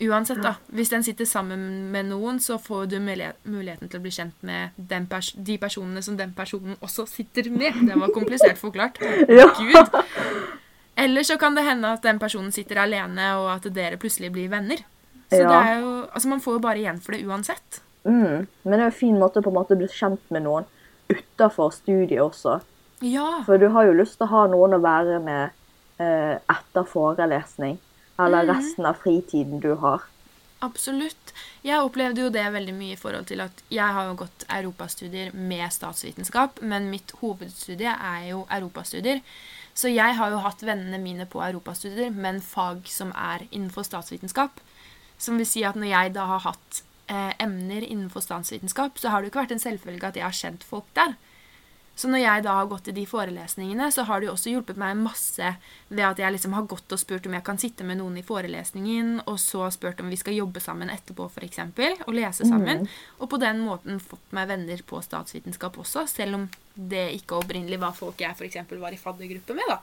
[0.00, 0.54] uansett, da.
[0.72, 4.76] Hvis den sitter sammen med noen, så får du muligheten til å bli kjent med
[4.76, 7.76] den pers de personene som den personen også sitter med.
[7.88, 9.00] Det var komplisert forklart.
[9.28, 9.46] Ja.
[9.58, 10.00] Gud.
[11.00, 14.50] Eller så kan det hende at den personen sitter alene, og at dere plutselig blir
[14.52, 14.82] venner.
[15.30, 15.48] Så Ja.
[15.48, 17.80] det er jo, altså Man får jo bare igjen for det uansett.
[18.04, 18.46] Mm.
[18.64, 20.64] Men det er jo en fin måte på en måte å bli kjent med noen
[21.10, 22.60] utafor studiet også.
[23.02, 23.42] Ja.
[23.46, 25.50] For du har jo lyst til å ha noen å være med
[26.00, 27.78] eh, etter forelesning.
[28.20, 30.04] Eller resten av fritiden du har.
[30.60, 31.32] Absolutt.
[31.64, 35.32] Jeg opplevde jo det veldig mye i forhold til at jeg har jo gått europastudier
[35.32, 39.22] med statsvitenskap, men mitt hovedstudie er jo europastudier.
[39.72, 44.60] Så jeg har jo hatt vennene mine på europastudier, men fag som er innenfor statsvitenskap.
[45.20, 49.20] Som vil si at når jeg da har hatt eh, emner innenfor statsvitenskap, så har
[49.20, 51.16] det jo ikke vært en selvfølge at jeg har kjent folk der.
[52.00, 54.78] Så når jeg da har gått i de forelesningene, så har det jo også hjulpet
[54.80, 55.50] meg masse
[55.90, 58.24] ved at jeg liksom har gått og spurt om jeg kan sitte med noen i
[58.24, 61.60] forelesningen, og så spurt om vi skal jobbe sammen etterpå, f.eks.,
[62.06, 62.86] og lese sammen.
[63.20, 67.82] Og på den måten fått meg venner på statsvitenskap også, selv om det ikke opprinnelig
[67.84, 68.62] var folk jeg f.eks.
[68.80, 69.80] var i faddergruppe med, da.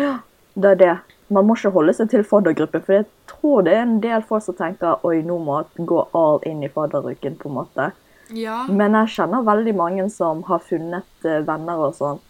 [0.00, 0.18] Ja,
[0.54, 0.94] Det er det.
[1.28, 4.48] Man må ikke holde seg til faddergruppen, for jeg tror det er en del folk
[4.48, 7.92] som tenker oi, nå må jeg gå all in i fadderuken, på en måte.
[8.36, 8.64] Ja.
[8.68, 12.20] Men jeg kjenner veldig mange som har funnet eh, venner og sånn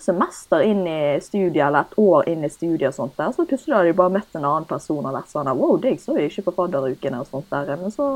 [0.00, 3.78] semester inn i studiet, eller et år inn i studiet og sånt der, så plutselig
[3.78, 6.50] har de bare møtt en annen person og vært sånn Wow, deg så jeg ikke
[6.50, 7.72] på fadderukene og sånt der.
[7.80, 8.08] Men så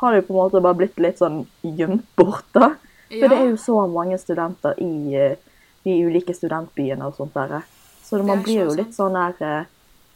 [0.00, 2.74] har de på en måte bare blitt litt sånn gjemt bort, da.
[3.10, 5.36] For det er jo så mange studenter i eh,
[5.84, 7.60] de ulike studentbyene og sånt der.
[8.04, 9.70] Så man blir jo litt sånn der eh,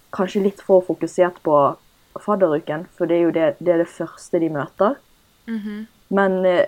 [0.09, 1.55] Kanskje litt for fokusert på
[2.25, 4.95] fadderuken, for det er jo det, det, er det første de møter.
[5.49, 5.87] Mhm.
[6.09, 6.65] Men eh,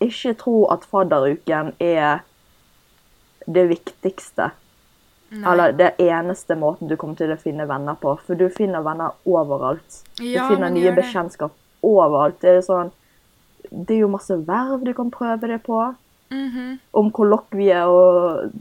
[0.00, 2.24] ikke tro at fadderuken er
[3.46, 4.50] det viktigste.
[5.32, 5.52] Nei.
[5.52, 8.18] Eller det eneste måten du kommer til å finne venner på.
[8.26, 10.02] For du finner venner overalt.
[10.20, 12.40] Ja, du finner nye bekjentskap overalt.
[12.42, 12.92] Det er, sånn,
[13.70, 15.80] det er jo masse verv du kan prøve det på.
[16.32, 16.76] Mhm.
[17.00, 18.52] Om kollokvie og,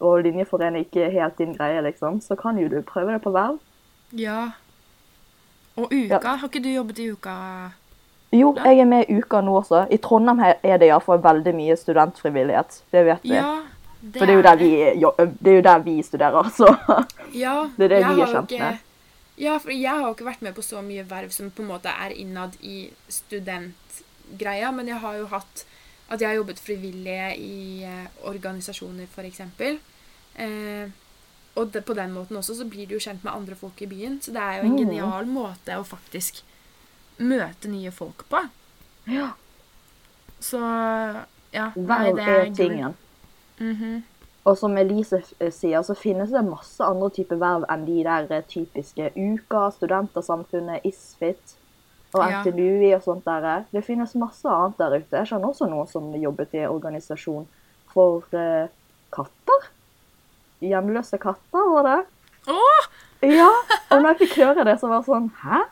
[0.00, 3.32] og linjeforening ikke er helt din greie, liksom, så kan jo du prøve det på
[3.32, 3.60] verv.
[4.16, 4.50] Ja.
[5.76, 6.20] Og uka?
[6.24, 7.36] Har ikke du jobbet i uka?
[8.32, 9.86] Jo, jeg er med i Uka nå også.
[9.92, 12.78] I Trondheim er det iallfall veldig mye studentfrivillighet.
[12.92, 13.34] Det vet vi.
[13.36, 13.62] Ja.
[14.02, 16.66] Det For det er, jo der vi, jo, det er jo der vi studerer, så
[17.34, 18.78] Ja, Det er det vi er kjent ikke- med.
[19.38, 21.68] Ja, for jeg har jo ikke vært med på så mye verv som på en
[21.68, 25.64] måte er innad i studentgreia, men jeg har jo hatt
[26.12, 29.40] at jeg har jobbet frivillig i eh, organisasjoner, f.eks.
[30.36, 30.90] Eh,
[31.56, 33.86] og det, på den måten også så blir du jo kjent med andre folk i
[33.88, 34.18] byen.
[34.20, 34.78] Så det er jo en Mm.
[34.82, 36.42] genial måte å faktisk
[37.22, 38.40] møte nye folk på.
[39.10, 39.32] Ja.
[40.42, 40.58] Så
[41.52, 41.70] ja.
[41.76, 42.96] nei, det er tingen.
[43.58, 44.02] Mm -hmm.
[44.44, 48.30] Og som Elise eh, sier, så finnes det masse andre typer verv enn de der
[48.30, 51.58] eh, typiske Uka, Studentersamfunnet, Isfit
[52.12, 52.42] og Ja.
[52.42, 53.64] NTNUI og sånt der.
[53.72, 55.16] Det finnes masse annet der ute.
[55.16, 57.46] Jeg kjenner også noen som jobbet i organisasjon
[57.92, 58.68] for uh,
[59.12, 59.68] katter.
[60.60, 62.04] Hjemløse katter, var det.
[62.48, 62.90] Åh!
[63.22, 63.48] Ja,
[63.90, 65.62] og når jeg fikk høre det, så var det sånn Hæ?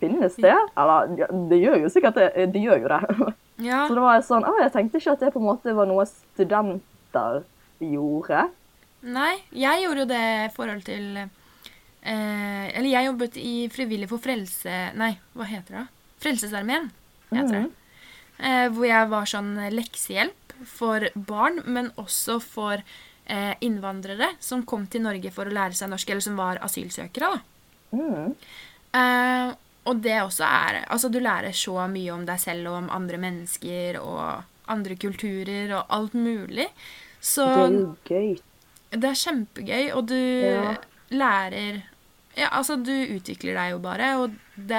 [0.00, 0.56] Finnes det?
[0.80, 2.28] Eller, ja, det gjør jo sikkert det.
[2.54, 3.30] Det gjør jo det.
[3.60, 3.82] Ja.
[3.84, 6.06] Så det var sånn, å, jeg tenkte ikke at det på en måte var noe
[6.08, 7.42] studenter
[7.84, 8.46] gjorde.
[9.04, 14.24] Nei, jeg gjorde jo det i forhold til eh, Eller jeg jobbet i Frivillig for
[14.24, 14.78] frelse...
[14.96, 15.84] Nei, hva heter det?
[16.24, 16.88] Frelsesarmeen,
[17.32, 17.62] heter det.
[18.40, 24.86] Eh, hvor jeg var sånn leksehjelp for barn, men også for eh, innvandrere som kom
[24.88, 27.34] til Norge for å lære seg norsk, eller som var asylsøkere.
[27.36, 27.40] da.
[27.96, 28.36] Mm.
[29.00, 29.52] Eh,
[29.86, 33.16] og det også er Altså, du lærer så mye om deg selv og om andre
[33.18, 36.66] mennesker og andre kulturer og alt mulig.
[37.20, 38.38] Så Det er jo gøy.
[38.92, 40.76] det er kjempegøy, og du Ja.
[41.10, 41.82] lærer
[42.36, 44.76] Ja, altså, du utvikler deg jo bare, og det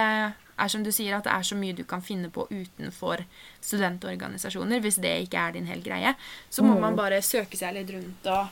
[0.57, 3.25] er som du sier, at det er så mye du kan finne på utenfor
[3.59, 4.79] studentorganisasjoner.
[4.79, 6.15] Hvis det ikke er din hel greie,
[6.49, 6.81] så må Mm.
[6.81, 8.47] man bare søke seg litt rundt, og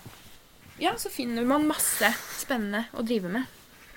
[0.79, 3.45] ja, så finner man masse spennende å drive med.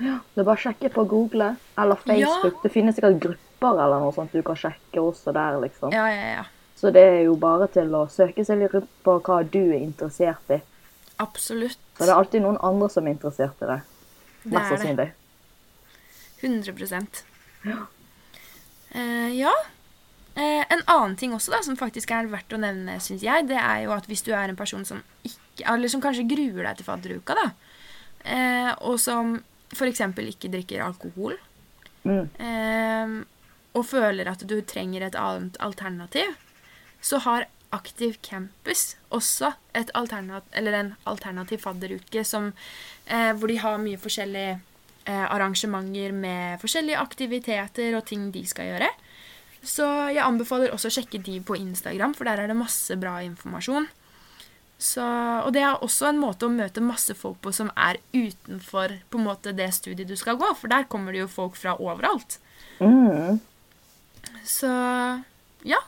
[0.03, 2.59] Det er bare å sjekke på Google eller Facebook.
[2.65, 5.95] Det finnes sikkert grupper eller noe sånt du kan sjekke også der, liksom.
[5.95, 6.45] Ja, ja, ja.
[6.79, 9.79] Så det er jo bare til å søke seg litt rundt på hva du er
[9.79, 10.59] interessert i.
[11.23, 11.79] Absolutt.
[11.95, 13.79] For det er alltid noen andre som er interessert i det.
[14.51, 15.13] Mest sannsynlig.
[16.43, 17.23] 100
[18.93, 19.53] Eh, ja.
[20.37, 23.59] Uh, en annen ting også da, som faktisk er verdt å nevne, syns jeg, det
[23.61, 26.79] er jo at hvis du er en person som ikke Eller som kanskje gruer deg
[26.79, 27.45] til fadderuka, da,
[28.25, 29.35] uh, og som
[29.73, 30.01] f.eks.
[30.01, 31.39] ikke drikker alkohol,
[32.05, 32.29] Mm.
[32.43, 33.25] eh,
[33.79, 36.35] og føler at du trenger et annet alternativ,
[37.01, 39.55] så har Aktiv Campus også
[39.95, 42.53] alternat eller en alternativ fadderuke som,
[43.07, 44.61] eh, hvor de har mye forskjellige
[45.07, 48.91] eh, arrangementer med forskjellige aktiviteter og ting de skal gjøre.
[49.63, 53.21] Så jeg anbefaler også å sjekke de på Instagram, for der er det masse bra
[53.23, 53.89] informasjon.
[54.83, 55.03] Så,
[55.47, 59.21] og det er også en måte å møte masse folk på som er utenfor på
[59.21, 62.41] en måte det studiet du skal gå, for der kommer det jo folk fra overalt.
[62.83, 63.39] Mm.
[64.43, 64.73] Så
[65.69, 65.79] ja.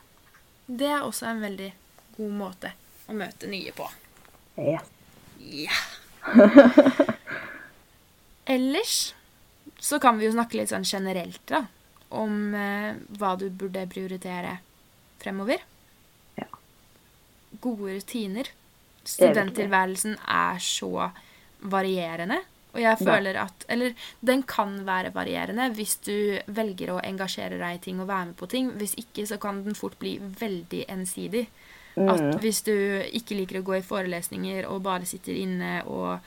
[0.65, 1.73] Det er også en veldig
[2.15, 2.71] god måte
[3.11, 3.85] å møte nye på.
[4.57, 4.81] Ja.
[5.45, 5.75] Ja.
[8.55, 9.13] Ellers
[9.83, 11.67] så kan vi jo snakke litt sånn generelt, da.
[12.15, 14.61] Om eh, hva du burde prioritere
[15.21, 15.61] fremover.
[16.39, 16.49] Ja.
[17.61, 18.49] Gode rutiner.
[19.05, 21.11] Studenttilværelsen er så
[21.61, 22.41] varierende.
[22.75, 23.93] Og jeg føler at Eller
[24.27, 28.37] den kan være varierende hvis du velger å engasjere deg i ting og være med
[28.37, 28.73] på ting.
[28.79, 31.47] Hvis ikke så kan den fort bli veldig ensidig.
[31.97, 32.41] At Mm.
[32.41, 32.75] hvis du
[33.13, 36.19] ikke liker å gå i forelesninger og bare sitter inne og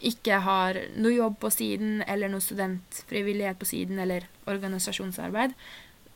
[0.00, 5.54] ikke har noe jobb på siden eller noe studentfrivillighet på siden eller organisasjonsarbeid,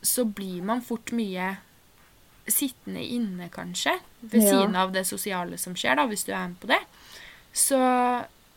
[0.01, 1.57] så blir man fort mye
[2.47, 4.49] sittende inne, kanskje, ved Ja.
[4.51, 6.79] siden av det sosiale som skjer, da, hvis du er med på det.
[7.53, 7.77] Så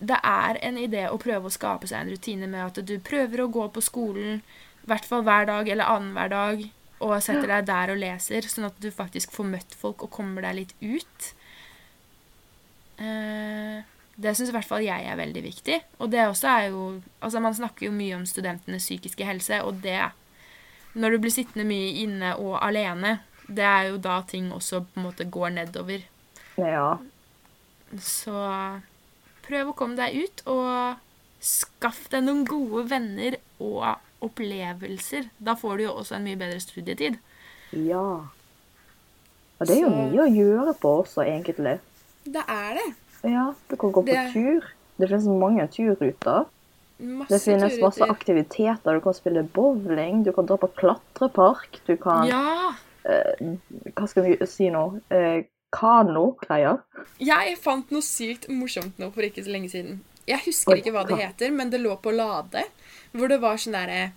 [0.01, 3.43] det er en idé å prøve å skape seg en rutine med at du prøver
[3.45, 7.67] å gå på skolen i hvert fall hver dag eller annenhver dag og setter deg
[7.67, 11.35] der og leser, sånn at du faktisk får møtt folk og kommer deg litt ut.
[13.01, 13.81] Eh,
[14.21, 15.79] det syns i hvert fall jeg er veldig viktig.
[16.01, 19.81] Og det også er jo Altså, man snakker jo mye om studentenes psykiske helse, og
[19.83, 20.11] det
[20.95, 25.01] Når du blir sittende mye inne og alene, det er jo da ting også på
[25.01, 26.05] en måte går nedover.
[26.61, 26.99] Ja.
[27.99, 28.35] Så
[29.47, 30.97] prøv å komme deg ut, og
[31.43, 35.31] skaff deg noen gode venner og opplevelser.
[35.41, 37.19] Da får du jo også en mye bedre studietid.
[37.73, 38.05] Ja.
[39.61, 41.79] Og det er jo Så- mye å gjøre på også, egentlig.
[42.25, 42.95] Det er det.
[43.25, 44.65] Ja, du kan gå på Det- tur.
[44.99, 46.47] Det finnes mange turruter.
[47.01, 48.95] Masse Det finnes masse aktiviteter.
[48.95, 52.75] Du kan spille bowling, du kan dra på klatrepark, du kan Ja.
[53.05, 54.85] Hva skal vi si nå?
[55.15, 56.81] Eh, Kano-greier.
[57.23, 60.01] Jeg fant noe sykt morsomt nå for ikke så lenge siden.
[60.29, 61.29] Jeg husker Oi, ikke hva det hva?
[61.29, 62.65] heter, men det lå på Lade.
[63.15, 64.11] Hvor det var sånn derre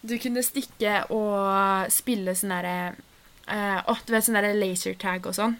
[0.00, 2.76] Du kunne stikke og spille sånn derre
[3.50, 5.56] eh, Å, du vet sånn derre lasertag og sånn.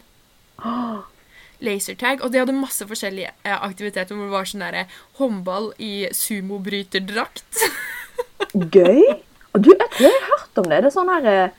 [1.65, 2.23] Lasertag.
[2.23, 4.85] Og de hadde masse forskjellige eh, aktiviteter hvor det var sånn derre
[5.19, 7.65] håndball i sumobryterdrakt.
[8.77, 9.03] Gøy!
[9.49, 10.79] Og du, jeg tror jeg har hørt om det.
[10.85, 11.57] Det er sånn herre eh,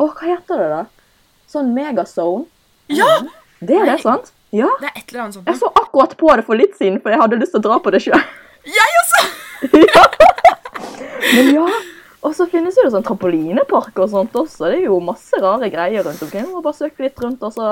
[0.00, 0.82] Å, hva heter det, da?
[1.50, 2.46] Sånn megazone.
[2.88, 3.10] ja!
[3.60, 4.30] Det er det, sant?
[4.56, 4.70] Ja.
[4.80, 5.46] Det er et eller annet sånt.
[5.50, 7.76] Jeg så akkurat på det for litt siden, for jeg hadde lyst til å dra
[7.84, 8.22] på det sjøl.
[8.64, 9.20] Jeg også!
[9.84, 10.04] ja.
[11.36, 11.66] Men ja.
[12.24, 14.66] Og så finnes jo det sånn trampolinepark og sånt også.
[14.68, 16.48] Det er jo masse rare greier rundt omkring.
[16.52, 17.68] Må bare søke litt rundt, og så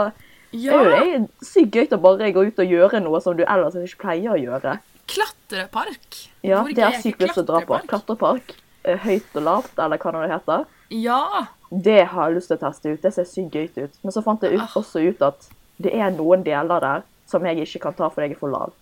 [0.57, 0.79] Ja.
[0.79, 3.77] er jo det sykt gøy å bare gå ut og gjøre noe som du ellers
[3.77, 4.79] ikke pleier å gjøre.
[5.09, 6.23] Klatrepark.
[6.45, 7.81] Ja, Hvor det er sykt lyst til å dra på.
[7.89, 8.55] Klatrepark.
[8.85, 10.65] eh, Høyt og lavt, eller hva det heter.
[10.91, 11.47] Ja.
[11.71, 13.03] Det har jeg lyst til å teste ut.
[13.03, 13.99] Det ser sykt gøy ut.
[14.03, 14.75] Men så fant jeg ut, Ah.
[14.81, 15.49] også ut at
[15.79, 18.73] det er noen deler der som jeg ikke kan ta fordi jeg er for lav.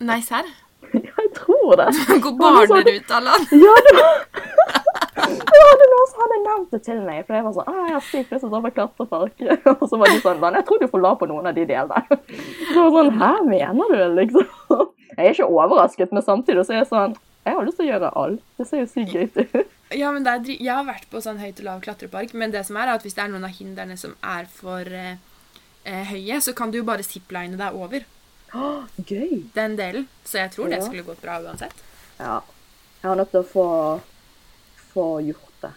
[0.00, 0.48] Nei, serr?
[0.92, 1.86] Ja, jeg tror det.
[2.20, 3.46] Gå barneruta, Lan.
[3.54, 4.16] Ja, det var
[5.22, 7.20] Det var noen som hadde nevnt det til meg.
[7.26, 9.44] For jeg var sånn ah, jeg har sykt lyst til å dra på klatrepark.
[9.80, 12.02] Og så var de sånn Jeg tror du får la på noen av de delene.
[12.10, 14.90] Så jeg var sånn Hæ, mener du det, liksom?
[15.12, 17.14] Jeg er ikke overrasket, men samtidig så er jeg sånn
[17.46, 18.42] Jeg har lyst til å gjøre alt.
[18.58, 19.72] Det ser jo sykt gøy ut.
[19.98, 22.50] Ja, men det er, dri- Jeg har vært på sånn høyt og lav klatrepark, men
[22.54, 25.16] det som er, er at hvis det er noen av hindrene som er for eh,
[25.84, 28.04] eh, høye, så kan du jo bare zipline deg over
[28.54, 29.44] Oh, gøy.
[29.54, 30.08] den delen.
[30.24, 31.72] Så jeg tror det skulle gått bra uansett.
[32.20, 32.40] Ja.
[33.02, 33.66] Jeg har nødt til å få,
[34.92, 35.70] få gjort det.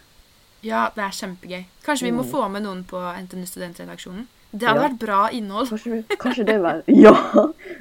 [0.66, 1.64] Ja, det er kjempegøy.
[1.86, 4.26] Kanskje vi må få med noen på NTNU Studentredaksjonen?
[4.52, 4.82] Det hadde Mm.
[4.82, 4.88] Ja.
[4.88, 5.68] vært bra innhold.
[5.68, 7.12] Kanskje, kanskje det være Ja!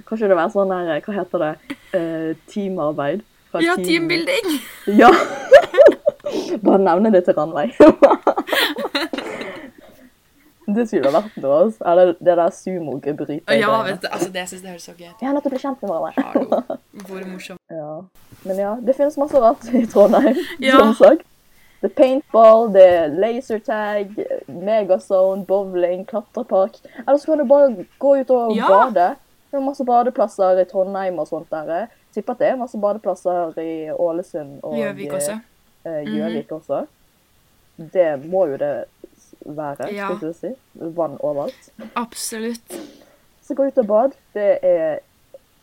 [0.10, 1.52] Kanskje det være sånn der Hva heter det?
[1.94, 3.22] Uh, teamarbeid?
[3.64, 4.58] Ja, team- teambuilding!
[4.98, 5.12] Ja!
[6.64, 7.72] Bare nevne det til Ranveig.
[10.76, 11.58] det skulle vært noe.
[11.66, 11.84] altså.
[11.92, 13.54] Eller det der sumo-gebrytet.
[13.60, 15.22] Ja, vet du, altså det synes jeg høres så gøy ut.
[15.22, 16.80] Ja, å bli kjent med hverandre.
[17.06, 17.62] Hvor morsomt.
[17.76, 17.94] Ja.
[18.46, 20.78] Men ja, det finnes masse rart i Trondheim, Ja.
[20.80, 21.24] som sagt.
[21.82, 24.08] Det er paintball, det er lasertag,
[24.50, 26.74] megazone, bowling, klatrepark.
[27.04, 28.68] Eller så kan du bare gå ut og Ja.
[28.70, 29.08] bade.
[29.52, 31.88] Det er masse badeplasser i Trondheim og sånt der.
[32.16, 35.40] Tipper at det er masse badeplasser i Ålesund og Gjøvik også.
[35.86, 36.86] Eh, Gjøvik også.
[37.78, 38.86] Det må jo det
[39.46, 40.08] være, Ja.
[40.16, 40.54] skal jeg si.
[40.96, 41.70] Vann overalt.
[41.96, 42.78] Absolutt.
[43.46, 44.12] Så gå ut og bad.
[44.34, 45.00] Det er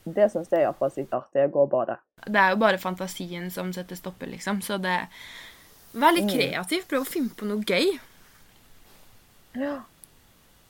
[0.05, 1.97] Det syns jeg iallfall er sykt artig, å gå og bade.
[2.27, 4.61] Det er jo bare fantasien som setter stopper, liksom.
[4.61, 5.07] Så det
[5.95, 6.31] Vær litt Mm.
[6.33, 6.87] kreativ.
[6.89, 8.01] Prøv å finne på noe gøy.
[9.55, 9.83] Ja.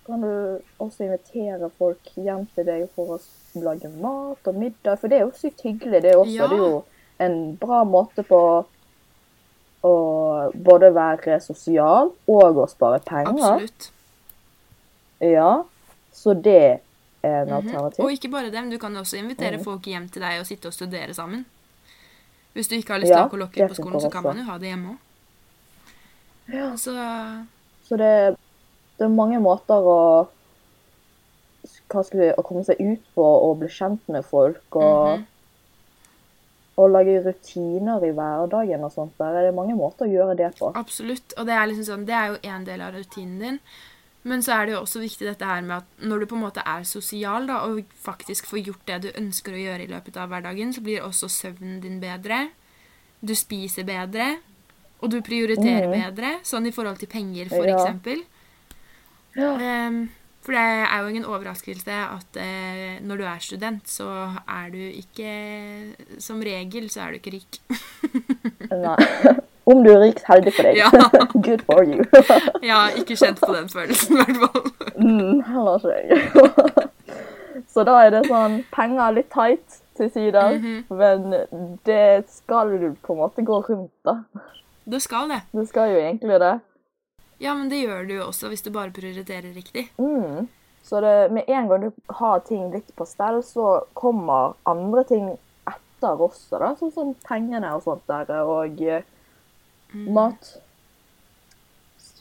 [0.06, 3.18] Kan du også invitere folk hjem til deg for å
[3.62, 4.98] lage mat og middag?
[4.98, 6.34] For det er jo sykt hyggelig, det også.
[6.34, 6.48] Ja.
[6.50, 6.84] Det er jo
[7.22, 8.40] en bra måte på
[9.82, 13.32] å både være sosial og å spare penger.
[13.34, 13.90] Absolutt.
[15.20, 15.62] Ja.
[16.12, 16.80] Så det
[17.22, 17.56] er en Mhm.
[17.56, 18.04] alternativ.
[18.04, 19.64] Og ikke bare det, men du kan også invitere mm.
[19.64, 21.44] folk hjem til deg og sitte og studere sammen.
[22.54, 24.44] Hvis du ikke har lyst til Ja, å kolokke på skolen, så kan man jo
[24.44, 24.98] ha det hjemme òg.
[26.52, 26.76] Ja.
[26.76, 26.92] Så
[27.88, 28.36] Så det,
[28.98, 30.28] det er mange måter å
[31.92, 34.62] vi, å komme seg ut på og bli kjent med folk.
[34.76, 35.26] Og, Mhm.
[36.80, 39.16] Og lage rutiner i hverdagen og sånt.
[39.18, 40.72] Der er det mange måter å gjøre det på.
[40.74, 41.34] absolutt.
[41.36, 43.58] Og det er liksom sånn, det er jo en del av rutinen din.
[44.22, 46.44] Men så er det jo også viktig dette her med at når du på en
[46.44, 50.16] måte er sosial da, og faktisk får gjort det du ønsker å gjøre i løpet
[50.16, 52.44] av hverdagen, så blir også søvnen din bedre.
[53.20, 54.36] Du spiser bedre.
[55.02, 55.94] Og du prioriterer mm.
[55.98, 57.74] bedre, sånn i forhold til penger, for Ja.
[57.74, 58.22] eksempel.
[59.34, 59.56] Ja.
[59.58, 60.04] Ehm,
[60.42, 64.08] for det er jo ingen overraskelse at eh, når du er student, så
[64.48, 65.30] er du ikke
[66.18, 67.60] Som regel så er du ikke rik.
[68.70, 68.96] Nei.
[69.70, 70.80] Om du er rik, heldig for deg.
[70.80, 70.88] Ja.
[71.46, 72.02] Good for you.
[72.70, 74.72] ja, ikke kjent på den følelsen, i hvert fall.
[74.98, 76.88] mm, heller ikke jeg.
[77.70, 80.82] Så da er det sånn penger litt tight til sider, Mhm.
[80.90, 84.16] men det skal du på en måte gå rundt, da.
[84.84, 85.42] Det skal det.
[85.54, 86.52] Det skal jo egentlig det.
[87.42, 89.88] Ja, men det gjør du jo også hvis du bare prioriterer riktig.
[89.98, 90.46] Mm.
[90.86, 95.28] Så det, med en gang du har ting litt på stell, så kommer andre ting
[95.70, 96.72] etter også, da.
[96.78, 99.02] Sånn som pengene og sånt der, og eh,
[99.92, 100.06] Mm.
[100.16, 100.46] mat.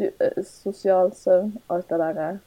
[0.01, 2.39] Eh, sosial søvn, alt det der.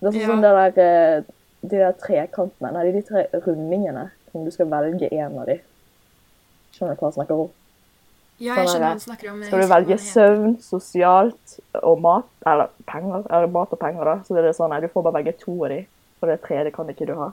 [0.00, 0.54] Det er sånn Ja.
[0.54, 1.22] det der, eh,
[1.62, 5.60] de der trekantene, nei, de tre rundingene, om du skal velge en av de.
[6.72, 7.50] Skjønner du hva jeg snakker om?
[8.38, 9.42] Ja, jeg Sånn er skjønner hva du snakker om.
[9.46, 14.16] Skal du velge det søvn, sosialt og mat, eller penger, eller mat og penger da,
[14.26, 15.78] så er det sånn, nei, du får bare velge to av de,
[16.20, 17.30] for det tredje kan ikke du ha.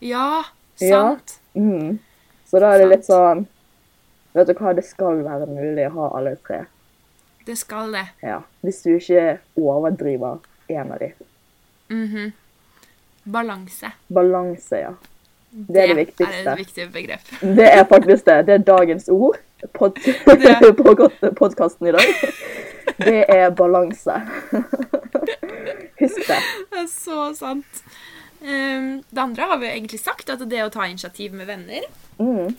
[0.00, 0.44] Ja,
[0.80, 1.00] Ja.
[1.16, 1.38] sant.
[1.56, 1.98] Mm.
[2.46, 3.46] Så da er det litt sånn,
[4.34, 6.64] vet du hva, det skal være mulig å ha alle tre.
[7.46, 8.06] Det skal det.
[8.22, 8.40] Ja.
[8.62, 10.38] Hvis du ikke overdriver
[10.70, 11.12] en av de.
[11.90, 12.32] Mhm.
[13.24, 13.90] Balanse.
[14.08, 14.92] Balanse, ja.
[15.52, 16.32] Det er det viktigste.
[16.32, 17.32] Det er et viktig begrep.
[17.58, 18.46] Det er faktisk det.
[18.46, 19.36] Det er dagens ord
[19.72, 19.98] pod
[21.40, 22.14] podkasten i dag.
[22.98, 24.16] Det er balanse.
[26.02, 26.38] Husk det.
[26.72, 27.82] Det er så sant.
[28.42, 31.86] Ehm, det andre har vi jo egentlig sagt, at det å ta initiativ med venner,
[32.18, 32.54] Mm.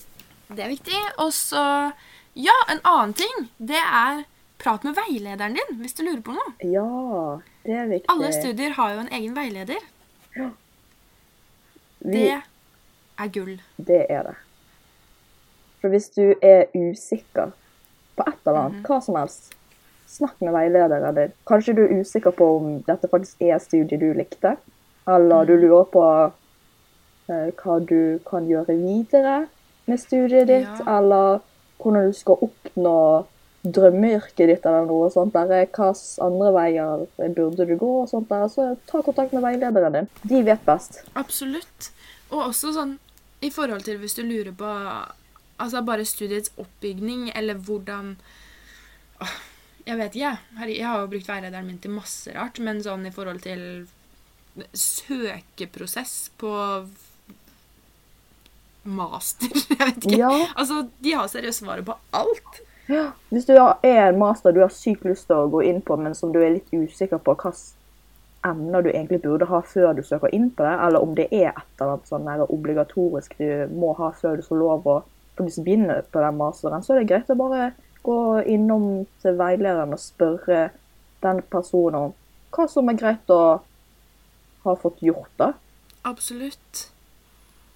[0.50, 1.00] det er viktig.
[1.22, 1.92] Og så,
[2.36, 4.24] ja, en annen ting, det er
[4.64, 6.54] prat med veilederen din hvis du lurer på noe.
[6.64, 8.10] Ja, det er viktig.
[8.12, 9.80] Alle studier har jo en egen veileder.
[12.04, 12.42] Vi- Det
[13.20, 13.60] er gull.
[13.78, 14.36] Det er det.
[15.84, 17.50] For hvis du er usikker
[18.16, 18.66] på et eller Mhm.
[18.78, 19.50] annet, hva som helst,
[20.08, 21.32] snakk med veilederen din.
[21.46, 24.56] Kanskje du er usikker på om dette faktisk er studiet du likte,
[25.08, 25.48] eller Mhm.
[25.48, 26.32] du lurer på
[27.30, 29.48] eh, hva du kan gjøre videre
[29.88, 30.98] med studiet ditt, Ja.
[31.00, 31.40] eller
[31.80, 33.26] hvordan du skal oppnå
[33.66, 35.34] drømmeyrket ditt eller noe sånt.
[35.34, 38.48] Der, hva andre veier burde du gå og sånt der.
[38.48, 40.10] Så ta kontakt med veilederen din.
[40.28, 41.04] De vet best.
[41.16, 41.92] Absolutt.
[42.32, 42.98] Og også sånn
[43.42, 45.14] i forhold til hvis du lurer på
[45.58, 48.16] altså bare studiets oppbygning, eller hvordan
[49.22, 49.36] Åh,
[49.86, 50.76] Jeg vet ikke, jeg.
[50.78, 53.88] Jeg har jo brukt veilederen min til masse rart, men sånn i forhold til
[54.74, 56.54] søkeprosess på
[58.84, 59.52] master.
[59.70, 60.20] Jeg vet ikke.
[60.22, 60.32] Ja.
[60.56, 62.64] Altså, de har seriøst svaret på alt.
[62.88, 63.10] Ja.
[63.30, 66.16] Hvis du er en master du har sykt lyst til å gå inn på, men
[66.16, 67.56] som du er litt usikker på hvilke
[68.44, 71.54] emner du egentlig burde ha før du søker inn på det, eller om det er
[71.54, 74.98] et eller annet sånn obligatorisk du må ha før du får lov å
[75.38, 77.72] faktisk begynner på den masteren, så er det greit å bare
[78.04, 78.18] gå
[78.52, 80.70] innom til veilederen og spørre
[81.24, 82.16] den personen om
[82.54, 83.44] hva som er greit å
[84.64, 85.54] ha fått gjort, da
[86.06, 86.90] Absolutt.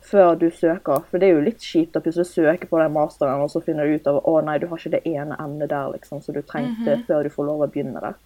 [0.02, 1.02] før du søker.
[1.10, 3.88] For det er jo litt kjipt å plutselig søke på den masteren, og så finner
[3.88, 6.44] du ut av å nei, du har ikke det ene emnet der, liksom, så du
[6.44, 8.20] trengte før du får lov å begynne der.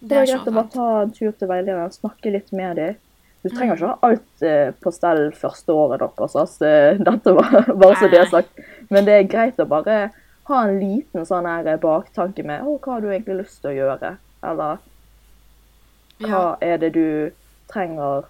[0.00, 2.76] Det Det er er greit å bare ta en tur til veilederen, snakke litt med
[2.78, 2.96] dem.
[3.42, 6.72] Du trenger ikke ha alt eh, på stell første året deres, altså.
[7.08, 8.57] Dette var bare så det er sagt.
[8.90, 10.10] Men det er greit å bare
[10.48, 13.76] ha en liten sånn her baktanke med å, hva har du egentlig lyst til å
[13.76, 14.16] gjøre?
[14.42, 14.78] Eller
[16.24, 16.56] hva Ja.
[16.60, 17.30] er det du
[17.68, 18.24] trenger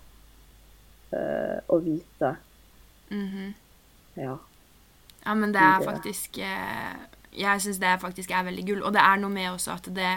[1.13, 2.37] uh, å vite?
[3.11, 3.55] mhm.
[4.17, 4.39] Ja.
[5.25, 6.95] Ja, men det er faktisk eh,
[7.39, 8.83] Jeg syns det faktisk er veldig gull.
[8.83, 10.15] Og det er noe med også at det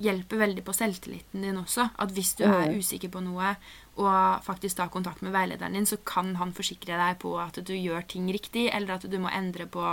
[0.00, 1.88] hjelper veldig på selvtilliten din også.
[1.98, 2.78] At hvis du er Mm.
[2.78, 3.56] usikker på noe,
[3.94, 7.74] og faktisk tar kontakt med veilederen din, så kan han forsikre deg på at du
[7.76, 9.84] gjør ting riktig, eller at du må endre på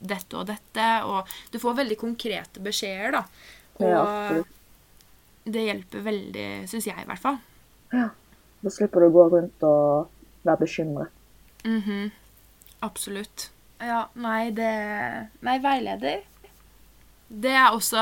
[0.00, 0.86] dette og dette.
[1.04, 3.24] Og du får veldig konkrete beskjeder, da.
[3.80, 7.38] Og det hjelper veldig, syns jeg i hvert fall.
[7.92, 8.08] Ja.
[8.60, 10.10] Da slipper du å gå rundt og
[10.44, 11.12] være bekymret.
[11.64, 12.10] Mhm.
[12.84, 13.50] Absolutt.
[13.80, 14.72] Ja, nei, det
[15.44, 16.22] Nei, veileder.
[17.28, 18.00] Det er også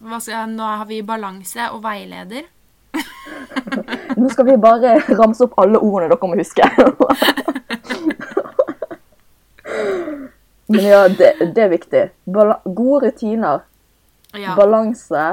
[0.00, 2.48] hva skal jeg, Nå har vi balanse og veileder.
[4.16, 6.66] Nå skal vi bare ramse opp alle ordene dere må huske.
[10.66, 12.02] Men ja, det, det er viktig.
[12.34, 13.64] Bal gode rutiner,
[14.34, 15.24] Ja, balanse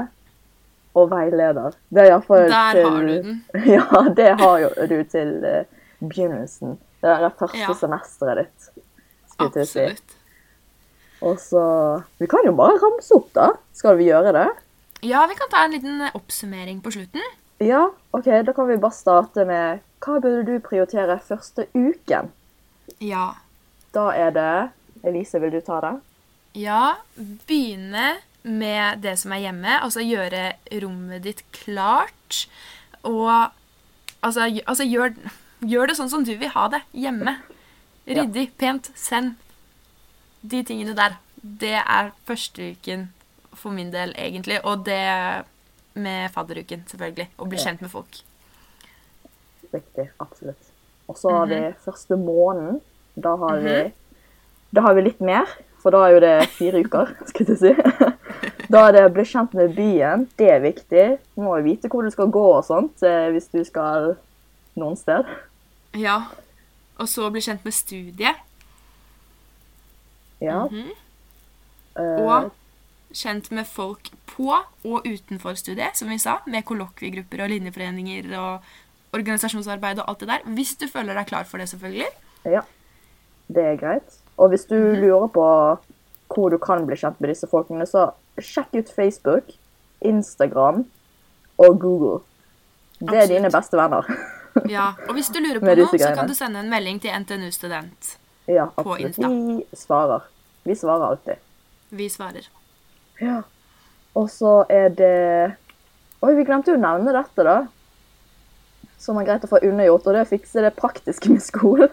[0.94, 1.74] og veileder.
[1.90, 3.38] Det er iallfall der til har du den.
[3.76, 5.62] Ja, det har jo du til uh,
[6.04, 6.76] begynnelsen.
[7.02, 7.74] Det er det første Ja.
[7.80, 8.84] semesteret ditt.
[9.42, 10.18] Absolutt.
[11.22, 11.64] Og så
[12.20, 13.48] Vi kan jo bare ramse opp, da.
[13.74, 14.48] Skal vi gjøre det?
[15.02, 17.24] Ja, vi kan ta en liten oppsummering på slutten.
[17.62, 18.26] Ja, OK.
[18.26, 22.32] Da kan vi bare starte med Hva burde du prioritere første uken?
[23.00, 23.36] Ja.
[23.94, 24.54] Da er det
[25.06, 25.94] Elise, vil du ta det?
[26.58, 26.96] Ja,
[27.48, 29.78] begynne med det som er hjemme.
[29.78, 32.48] Altså gjøre rommet ditt klart.
[33.06, 33.30] Og
[34.22, 35.14] altså, altså gjør,
[35.62, 37.38] gjør det sånn som du vil ha det hjemme.
[38.10, 39.38] Ryddig, pent, send.
[40.42, 41.20] De tingene der.
[41.42, 43.10] Det er første uken
[43.54, 44.60] for min del, egentlig.
[44.66, 45.02] Og det
[45.96, 47.28] med fadderuken, selvfølgelig.
[47.38, 47.64] Og bli Ja.
[47.64, 48.22] kjent med folk.
[49.74, 50.10] Riktig.
[50.20, 50.70] Absolutt.
[51.08, 51.74] Og så har vi Mhm.
[51.86, 52.82] første måneden.
[53.16, 53.92] Da har vi
[54.74, 55.46] Da har vi litt mer,
[55.82, 57.74] for da er jo det fire uker, skulle jeg si.
[58.72, 60.30] Da er det å bli kjent med byen.
[60.38, 61.18] Det er viktig.
[61.36, 64.16] Du må jo vite hvor du skal gå og sånt eh, hvis du skal
[64.78, 65.26] noen sted.
[65.94, 66.22] Ja.
[66.98, 68.36] Og så bli kjent med studiet.
[70.42, 70.68] Ja.
[70.68, 72.22] Mm -hmm.
[72.22, 72.52] Og
[73.14, 74.50] kjent med folk på
[74.86, 78.62] og utenfor studiet, som vi sa, med kollokviegrupper og linjeforeninger og
[79.14, 80.46] organisasjonsarbeid og alt det der.
[80.56, 82.08] Hvis du føler deg klar for det, selvfølgelig.
[82.46, 82.62] Ja,
[83.52, 84.18] det er greit.
[84.38, 85.02] Og hvis du Mhm.
[85.02, 85.78] lurer på
[86.34, 89.44] hvor du kan bli kjent med disse folkene, så sjekk ut Facebook,
[90.02, 90.86] Instagram
[91.58, 92.22] og Google.
[93.00, 93.30] Det er Absolutt.
[93.30, 94.02] dine beste venner.
[94.70, 97.52] Ja, Og hvis du lurer på noe, så kan du sende en melding til NTNU
[97.52, 98.18] Student.
[98.48, 99.18] ja, absolutt.
[99.18, 100.20] Vi svarer.
[100.66, 101.36] Vi svarer alltid.
[101.92, 102.50] Vi svarer.
[103.22, 103.42] Ja.
[104.18, 105.16] Og så er det
[106.22, 107.56] Oi, vi glemte jo å nevne dette, da.
[109.02, 111.90] Som er greit å få unnagjort, og det er å fikse det praktiske med skolen.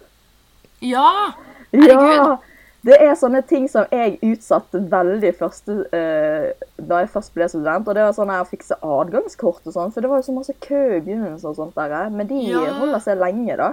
[0.84, 1.32] Ja!
[1.72, 2.36] Ja!
[2.84, 7.88] Det er sånne ting som jeg utsatte veldig første, uh, da jeg først ble student.
[7.88, 10.54] Og det var sånn å fikse adgangskort og sånn, for det var jo så masse
[10.62, 11.96] kø i begynnelsen og sånt der.
[12.12, 12.66] Men de Ja.
[12.78, 13.72] holder seg lenge, da.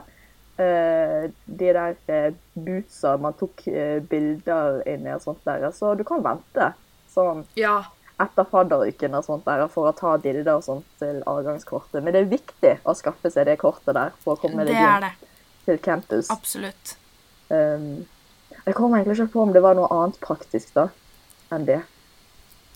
[0.55, 5.67] Uh, de der uh, bootsa man tok uh, bilder inni og sånt der.
[5.75, 6.71] Så du kan vente
[7.15, 7.85] sånn Ja.
[8.19, 12.03] etter fadderuken og sånt der for å ta bilder og sånt til avgangskortet.
[12.03, 15.09] Men det er viktig å skaffe seg det kortet der for å komme deg inn
[15.65, 16.29] til campus.
[16.31, 16.95] Absolutt.
[17.49, 18.05] Um,
[18.65, 20.87] jeg kommer egentlig ikke på om det var noe annet praktisk da,
[21.51, 21.81] enn det.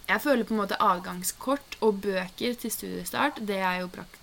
[0.09, 4.15] Jeg føler på en måte avgangskort og bøker til studiestart, det er jo prakt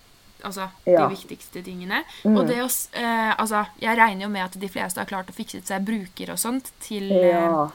[0.45, 1.07] altså, Ja.
[1.09, 2.03] de viktigste tingene.
[2.25, 2.37] Mm.
[2.37, 5.35] Og det å eh, Altså, jeg regner jo med at de fleste har klart å
[5.35, 7.65] fikse seg bruker og sånt til Ja.
[7.65, 7.71] eh,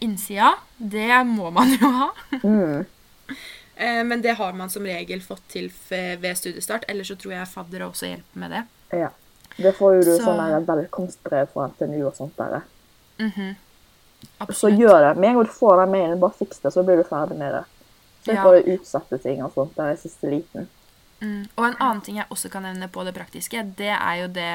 [0.00, 0.54] innsida.
[0.76, 2.08] Det må man jo ha.
[2.42, 2.84] Mm.
[3.76, 6.84] Eh, men det har man som regel fått til ved studiestart.
[6.88, 8.62] Ellers så tror jeg faddere også hjelper med det.
[8.98, 9.08] ja.
[9.58, 12.60] Det får jo du Så- sånn velkomstbrev fra NTNU og sånt der.
[13.18, 13.56] Mhm.
[14.54, 15.20] Så gjør det.
[15.20, 17.52] Med en gang du får den mailen, bare fiks det, så blir du ferdig med
[17.54, 17.64] det.
[18.24, 18.42] Så Ja.
[18.44, 20.68] får du utsette ting og sånt der i siste liten.
[21.20, 21.48] Mm.
[21.56, 24.50] Og en annen ting jeg også kan nevne på det praktiske, det er jo det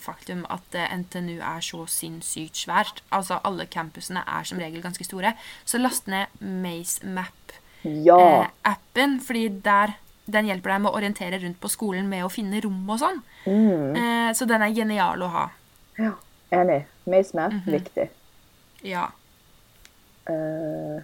[0.00, 3.00] faktum at eh, NTNU er så sinnssykt svært.
[3.10, 5.32] Altså alle campusene er som regel ganske store.
[5.64, 6.26] Så last ned
[7.82, 8.16] Ja.
[8.18, 9.96] MaceMap-appen, fordi der
[10.28, 13.22] den hjelper deg med å orientere rundt på skolen med å finne rom og sånn.
[13.46, 13.96] Mm.
[13.96, 15.46] Eh, så den er genial å ha.
[15.98, 16.12] ja.
[16.52, 16.84] Enig.
[17.06, 17.72] MaceMap, Mhm.
[17.74, 18.08] viktig.
[18.82, 19.08] Ja.
[20.28, 21.00] Eh,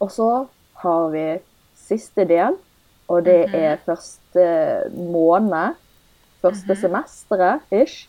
[0.00, 0.48] og så
[0.82, 1.38] har vi
[1.76, 2.56] siste del,
[3.08, 3.54] og det Mhm.
[3.54, 5.74] er første måned,
[6.42, 8.06] første semesteret, ish,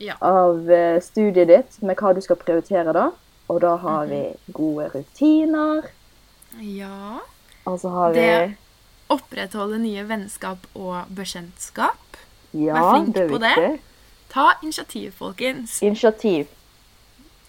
[0.00, 0.14] Ja.
[0.20, 3.10] av eh, studiet ditt med hva du skal prioritere da.
[3.48, 4.52] Og da har vi Mhm.
[4.52, 5.82] gode rutiner,
[6.60, 7.18] ja.
[7.64, 8.56] og så har vi Det-
[9.08, 12.16] Opprettholde nye vennskap og bekjentskap.
[12.54, 13.80] Ja, vær flink det er på det.
[14.30, 15.82] Ta initiativ, folkens.
[15.82, 16.46] Initiativ.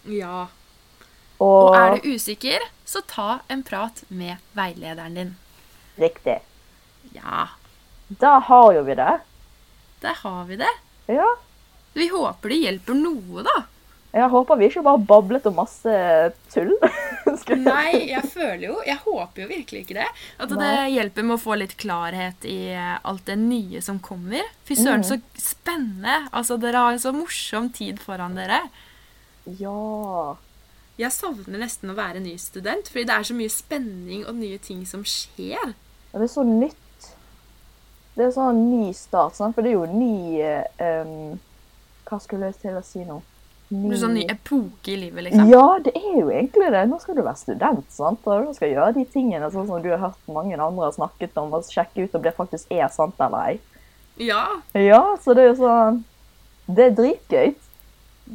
[0.05, 0.45] Ja.
[1.39, 5.37] Og, Og er du usikker, så ta en prat med veilederen din.
[5.99, 6.39] Riktig.
[7.15, 7.47] Ja,
[8.19, 9.11] Da har jo vi det.
[10.01, 10.71] der har vi det.
[11.07, 11.27] Ja.
[11.93, 13.63] Vi håper det hjelper noe, da.
[14.13, 15.93] Jeg håper vi ikke bare bablet om masse
[16.53, 16.73] tull.
[17.63, 20.05] Nei, jeg føler jo Jeg håper jo virkelig ikke det.
[20.39, 20.91] At det Nei.
[20.93, 24.43] hjelper med å få litt klarhet i eh, alt det nye som kommer.
[24.67, 25.07] Fy søren, Mm.
[25.07, 26.27] så spennende.
[26.31, 28.59] Altså, dere har en så morsom tid foran dere.
[29.59, 30.35] Ja.
[30.99, 34.59] Jeg savner nesten å være ny student, fordi det er så mye spenning og nye
[34.61, 35.73] ting som skjer.
[36.13, 36.77] Det er så nytt.
[38.15, 39.55] Det er sånn ny start, sant?
[39.55, 40.41] for det er jo ny
[40.79, 41.39] um,
[42.05, 43.21] Hva skulle jeg til å si nå?
[43.73, 45.47] Det er sånn ny epoke i livet, liksom.
[45.49, 46.83] Ja, det er jo egentlig det.
[46.91, 48.21] Nå skal du være student, sant?
[48.29, 51.39] og du skal gjøre de tingene sånn som du har hørt mange andre har snakket
[51.41, 53.55] om, og sjekke ut om det faktisk er sant eller ei.
[54.21, 54.43] Ja,
[54.77, 56.03] Ja, så det er jo sånn
[56.69, 57.55] Det er dritgøy.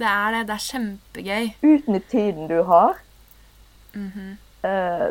[0.00, 0.40] det er det.
[0.48, 1.44] Det er kjempegøy.
[1.62, 2.98] Utnytt tiden du har.
[3.94, 4.36] Mhm.
[4.64, 5.08] eh,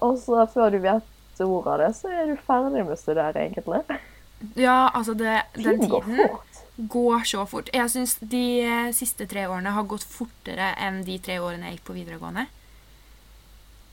[0.00, 3.32] og så før du vet ordet av det, så er du ferdig med å studere,
[3.48, 3.80] egentlig.
[4.56, 6.60] Ja, altså, det, den Tiden går fort.
[6.88, 7.68] går så fort.
[7.74, 11.78] Jeg syns de eh, siste tre årene har gått fortere enn de tre årene jeg
[11.78, 12.46] gikk på videregående.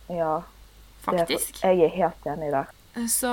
[0.09, 1.59] Ja, det er, Faktisk.
[1.63, 2.69] jeg er helt enig der.
[3.07, 3.29] Så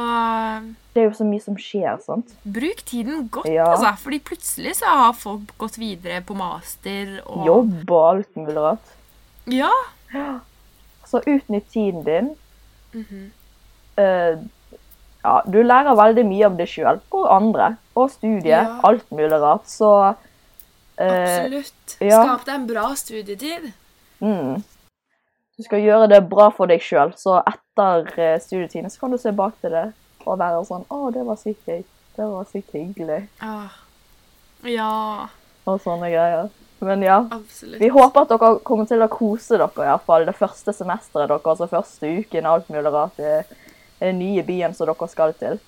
[0.95, 2.35] Det er jo så mye som skjer, sant?
[2.45, 3.65] bruk tiden godt, Ja.
[3.73, 3.95] altså.
[4.03, 8.91] Fordi plutselig så har folk gått videre på master og Jobb og alt mulig rart.
[9.47, 9.71] Ja.
[11.07, 12.37] Så utnytt tiden din.
[12.93, 13.31] Mhm.
[13.97, 14.37] Eh,
[15.25, 17.71] ja, du lærer veldig mye om deg sjøl og andre.
[17.97, 18.45] Og studiet.
[18.51, 18.79] Ja.
[18.85, 19.67] Alt mulig rart.
[19.71, 19.91] Så
[20.99, 21.97] eh, Absolutt.
[22.05, 22.21] ja.
[22.25, 23.69] Skap deg en bra studietid.
[24.21, 24.63] mm,
[25.57, 29.19] Du skal gjøre det bra for deg sjøl, så etter eh, studietiden så kan du
[29.23, 29.87] se bak til det
[30.25, 31.83] og være sånn Å, det var sykt gøy.
[32.17, 33.23] Det var sykt hyggelig.
[33.45, 33.73] Ah.
[34.65, 35.29] Ja,
[35.69, 36.49] Og sånne greier.
[36.85, 37.19] Men ja.
[37.33, 37.79] absolutt.
[37.81, 41.31] Vi håper at dere kommer til å kose dere i hvert fall det første semesteret
[41.31, 43.21] deres, altså første uken, alt mulig rart
[44.09, 45.61] den nye byen som dere skal til.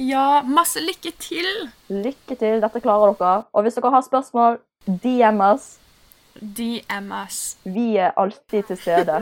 [0.00, 1.48] Ja, masse lykke til!
[1.92, 3.44] Lykke til, dette klarer dere.
[3.52, 5.74] Og hvis dere har spørsmål, DM oss.
[6.40, 7.40] DM oss.
[7.64, 9.18] Vi er alltid til stede.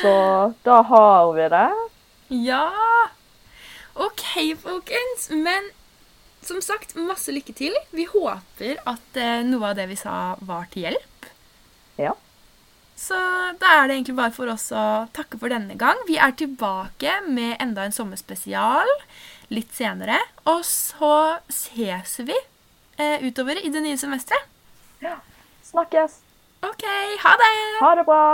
[0.00, 0.16] Så
[0.66, 1.68] da har vi det.
[2.48, 2.66] Ja!
[3.94, 4.26] OK,
[4.58, 5.30] folkens.
[5.30, 5.70] Men
[6.42, 7.74] som sagt, masse lykke til.
[7.94, 11.28] Vi håper at eh, noe av det vi sa, var til hjelp.
[12.00, 12.12] Ja.
[13.04, 13.16] Så
[13.60, 15.98] da er det egentlig bare for oss å takke for denne gang.
[16.08, 18.88] Vi er tilbake med enda en sommerspesial
[19.52, 20.16] litt senere.
[20.48, 21.12] Og så
[21.52, 22.36] ses vi
[22.96, 24.48] eh, utover i det nye semesteret.
[25.68, 26.20] Snakkes.
[26.64, 26.84] OK,
[27.20, 27.54] ha det!
[27.82, 28.24] Ha det bra.